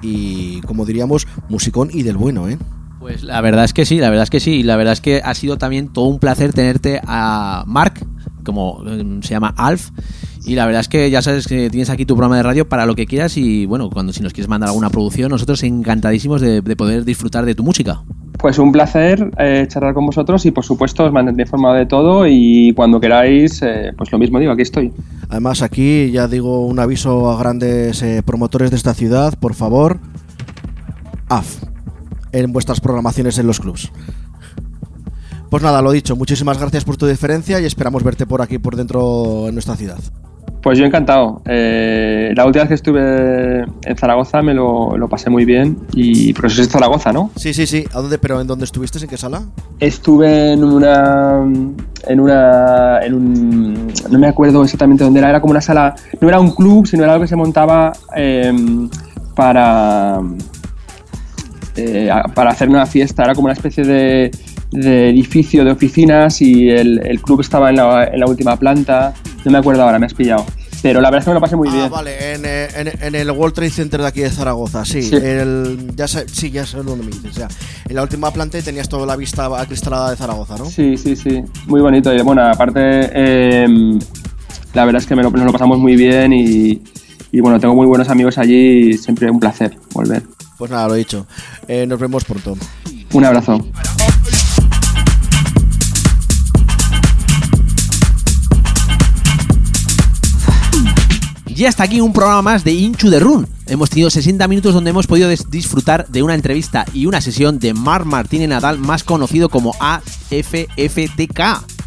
Y 0.00 0.62
como 0.62 0.86
diríamos, 0.86 1.28
musicón 1.50 1.90
y 1.92 2.02
del 2.02 2.16
bueno, 2.16 2.48
¿eh? 2.48 2.56
Pues 2.98 3.22
la 3.22 3.42
verdad 3.42 3.66
es 3.66 3.74
que 3.74 3.84
sí, 3.84 3.98
la 3.98 4.08
verdad 4.08 4.22
es 4.22 4.30
que 4.30 4.40
sí. 4.40 4.52
Y 4.52 4.62
la 4.62 4.76
verdad 4.76 4.94
es 4.94 5.02
que 5.02 5.20
ha 5.22 5.34
sido 5.34 5.58
también 5.58 5.92
todo 5.92 6.06
un 6.06 6.18
placer 6.18 6.54
tenerte 6.54 6.98
a 7.06 7.64
Mark, 7.66 8.00
como 8.42 8.82
eh, 8.86 9.18
se 9.20 9.28
llama 9.28 9.52
Alf. 9.58 9.90
Y 10.46 10.54
la 10.54 10.64
verdad 10.64 10.80
es 10.80 10.88
que 10.88 11.10
ya 11.10 11.20
sabes 11.20 11.46
que 11.46 11.68
tienes 11.68 11.90
aquí 11.90 12.06
tu 12.06 12.14
programa 12.14 12.38
de 12.38 12.42
radio 12.42 12.66
para 12.66 12.86
lo 12.86 12.94
que 12.94 13.04
quieras. 13.04 13.36
Y 13.36 13.66
bueno, 13.66 13.90
cuando 13.90 14.14
si 14.14 14.22
nos 14.22 14.32
quieres 14.32 14.48
mandar 14.48 14.70
alguna 14.70 14.88
producción, 14.88 15.30
nosotros 15.30 15.62
encantadísimos 15.62 16.40
de 16.40 16.62
poder 16.74 17.04
disfrutar 17.04 17.44
de 17.44 17.54
tu 17.54 17.62
música. 17.62 18.02
Pues 18.42 18.58
un 18.58 18.72
placer 18.72 19.30
eh, 19.38 19.66
charlar 19.68 19.94
con 19.94 20.04
vosotros 20.04 20.44
y 20.46 20.50
por 20.50 20.64
supuesto 20.64 21.04
os 21.04 21.12
mantendré 21.12 21.44
informado 21.44 21.76
de 21.76 21.86
todo 21.86 22.26
y 22.26 22.72
cuando 22.74 22.98
queráis, 22.98 23.62
eh, 23.62 23.92
pues 23.96 24.10
lo 24.10 24.18
mismo 24.18 24.40
digo, 24.40 24.50
aquí 24.50 24.62
estoy. 24.62 24.92
Además, 25.28 25.62
aquí 25.62 26.10
ya 26.10 26.26
digo 26.26 26.66
un 26.66 26.80
aviso 26.80 27.30
a 27.30 27.38
grandes 27.38 28.02
eh, 28.02 28.20
promotores 28.26 28.72
de 28.72 28.76
esta 28.76 28.94
ciudad, 28.94 29.38
por 29.38 29.54
favor, 29.54 30.00
AF, 31.28 31.62
en 32.32 32.52
vuestras 32.52 32.80
programaciones 32.80 33.38
en 33.38 33.46
los 33.46 33.60
clubs. 33.60 33.92
Pues 35.48 35.62
nada, 35.62 35.80
lo 35.80 35.92
dicho, 35.92 36.16
muchísimas 36.16 36.58
gracias 36.58 36.84
por 36.84 36.96
tu 36.96 37.06
diferencia 37.06 37.60
y 37.60 37.64
esperamos 37.64 38.02
verte 38.02 38.26
por 38.26 38.42
aquí, 38.42 38.58
por 38.58 38.74
dentro 38.74 39.46
en 39.46 39.54
nuestra 39.54 39.76
ciudad. 39.76 40.00
Pues 40.62 40.78
yo 40.78 40.84
encantado. 40.84 41.42
Eh, 41.46 42.32
la 42.36 42.46
última 42.46 42.62
vez 42.62 42.68
que 42.68 42.74
estuve 42.74 43.62
en 43.62 43.96
Zaragoza 43.96 44.42
me 44.42 44.54
lo, 44.54 44.96
lo 44.96 45.08
pasé 45.08 45.28
muy 45.28 45.44
bien 45.44 45.76
y 45.92 46.32
pero 46.34 46.46
eso 46.46 46.62
es 46.62 46.68
Zaragoza, 46.68 47.12
¿no? 47.12 47.30
Sí, 47.34 47.52
sí, 47.52 47.66
sí. 47.66 47.84
¿A 47.92 48.00
dónde, 48.00 48.18
pero 48.18 48.40
en 48.40 48.46
dónde 48.46 48.64
estuviste? 48.64 48.98
¿En 49.00 49.08
qué 49.08 49.16
sala? 49.16 49.42
Estuve 49.80 50.52
en 50.52 50.62
una 50.62 51.44
en 52.06 52.20
una 52.20 53.00
en 53.02 53.14
un 53.14 53.92
no 54.08 54.18
me 54.18 54.28
acuerdo 54.28 54.62
exactamente 54.62 55.02
dónde 55.02 55.18
era, 55.18 55.30
era 55.30 55.40
como 55.40 55.50
una 55.50 55.60
sala, 55.60 55.96
no 56.20 56.28
era 56.28 56.38
un 56.38 56.52
club, 56.52 56.86
sino 56.86 57.02
era 57.02 57.14
algo 57.14 57.24
que 57.24 57.28
se 57.28 57.36
montaba 57.36 57.92
eh, 58.14 58.52
para 59.34 60.20
eh, 61.74 62.08
para 62.34 62.50
hacer 62.50 62.68
una 62.68 62.86
fiesta, 62.86 63.24
era 63.24 63.34
como 63.34 63.46
una 63.46 63.54
especie 63.54 63.82
de, 63.82 64.30
de 64.70 65.08
edificio 65.10 65.64
de 65.64 65.72
oficinas 65.72 66.40
y 66.42 66.68
el, 66.68 67.00
el 67.04 67.20
club 67.20 67.40
estaba 67.40 67.70
en 67.70 67.76
la, 67.76 68.04
en 68.04 68.20
la 68.20 68.26
última 68.26 68.56
planta, 68.56 69.14
no 69.44 69.50
me 69.52 69.58
acuerdo 69.58 69.82
ahora, 69.82 69.98
me 69.98 70.06
has 70.06 70.14
pillado. 70.14 70.44
Pero 70.82 71.00
la 71.00 71.10
verdad 71.10 71.20
es 71.20 71.24
que 71.26 71.30
me 71.30 71.34
lo 71.34 71.40
pasé 71.40 71.54
muy 71.54 71.68
ah, 71.70 71.74
bien. 71.74 71.90
vale, 71.90 72.34
en, 72.34 72.44
en- 72.44 72.92
en 73.02 73.14
el 73.14 73.30
World 73.30 73.54
Trade 73.54 73.70
Center 73.70 74.00
de 74.00 74.06
aquí 74.08 74.20
de 74.20 74.30
Zaragoza, 74.30 74.84
sí. 74.84 75.02
Sí. 75.02 75.14
El, 75.14 75.92
ya 75.94 76.08
sé, 76.08 76.26
sí, 76.28 76.50
ya 76.50 76.66
sé 76.66 76.78
dónde 76.78 77.04
me 77.04 77.10
dices. 77.12 77.36
ya. 77.36 77.48
En 77.88 77.94
la 77.94 78.02
última 78.02 78.32
planta 78.32 78.60
tenías 78.60 78.88
toda 78.88 79.06
la 79.06 79.14
vista 79.14 79.46
acristalada 79.60 80.10
de 80.10 80.16
Zaragoza, 80.16 80.56
¿no? 80.58 80.64
Sí, 80.66 80.96
sí, 80.96 81.14
sí. 81.14 81.40
Muy 81.66 81.80
bonito. 81.80 82.12
Y 82.12 82.20
bueno, 82.22 82.42
aparte, 82.44 82.80
eh, 82.82 83.66
la 84.74 84.84
verdad 84.84 85.00
es 85.02 85.06
que 85.06 85.14
me 85.14 85.22
lo, 85.22 85.30
nos 85.30 85.44
lo 85.44 85.52
pasamos 85.52 85.78
muy 85.78 85.94
bien 85.94 86.32
y, 86.32 86.82
y 87.30 87.40
bueno, 87.40 87.60
tengo 87.60 87.76
muy 87.76 87.86
buenos 87.86 88.08
amigos 88.08 88.36
allí 88.38 88.90
y 88.90 88.98
siempre 88.98 89.30
un 89.30 89.38
placer 89.38 89.76
volver. 89.92 90.24
Pues 90.58 90.68
nada, 90.70 90.88
lo 90.88 90.94
dicho. 90.94 91.26
Eh, 91.68 91.86
nos 91.86 92.00
vemos 92.00 92.24
pronto. 92.24 92.56
Un 93.12 93.24
abrazo. 93.24 93.64
Y 101.54 101.66
hasta 101.66 101.84
aquí 101.84 102.00
un 102.00 102.12
programa 102.12 102.42
más 102.42 102.64
de 102.64 102.72
Inchu 102.72 103.08
de 103.10 103.20
Run. 103.20 103.46
Hemos 103.66 103.90
tenido 103.90 104.10
60 104.10 104.48
minutos 104.48 104.74
donde 104.74 104.90
hemos 104.90 105.06
podido 105.06 105.28
disfrutar 105.48 106.06
de 106.08 106.22
una 106.22 106.34
entrevista 106.34 106.84
y 106.92 107.06
una 107.06 107.20
sesión 107.20 107.58
de 107.58 107.74
Mar 107.74 108.04
Martínez 108.04 108.48
Nadal, 108.48 108.78
más 108.78 109.04
conocido 109.04 109.48
como 109.48 109.74
AFFTK. 109.78 111.40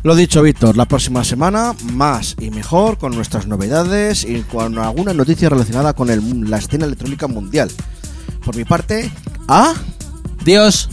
Lo 0.04 0.16
dicho, 0.16 0.42
Víctor, 0.44 0.78
la 0.78 0.86
próxima 0.86 1.24
semana 1.24 1.74
más 1.94 2.36
y 2.40 2.52
mejor 2.52 2.98
con 3.00 3.16
nuestras 3.16 3.48
novedades 3.48 4.24
y 4.24 4.44
con 4.44 4.78
alguna 4.78 5.14
noticia 5.14 5.50
relacionada 5.50 5.94
con 5.94 6.10
el- 6.12 6.50
la 6.50 6.58
escena 6.58 6.86
electrónica 6.86 7.28
mundial. 7.28 7.72
Por 8.46 8.56
mi 8.56 8.66
parte, 8.66 9.12
¿ah? 9.48 9.74
Dios. 10.46 10.90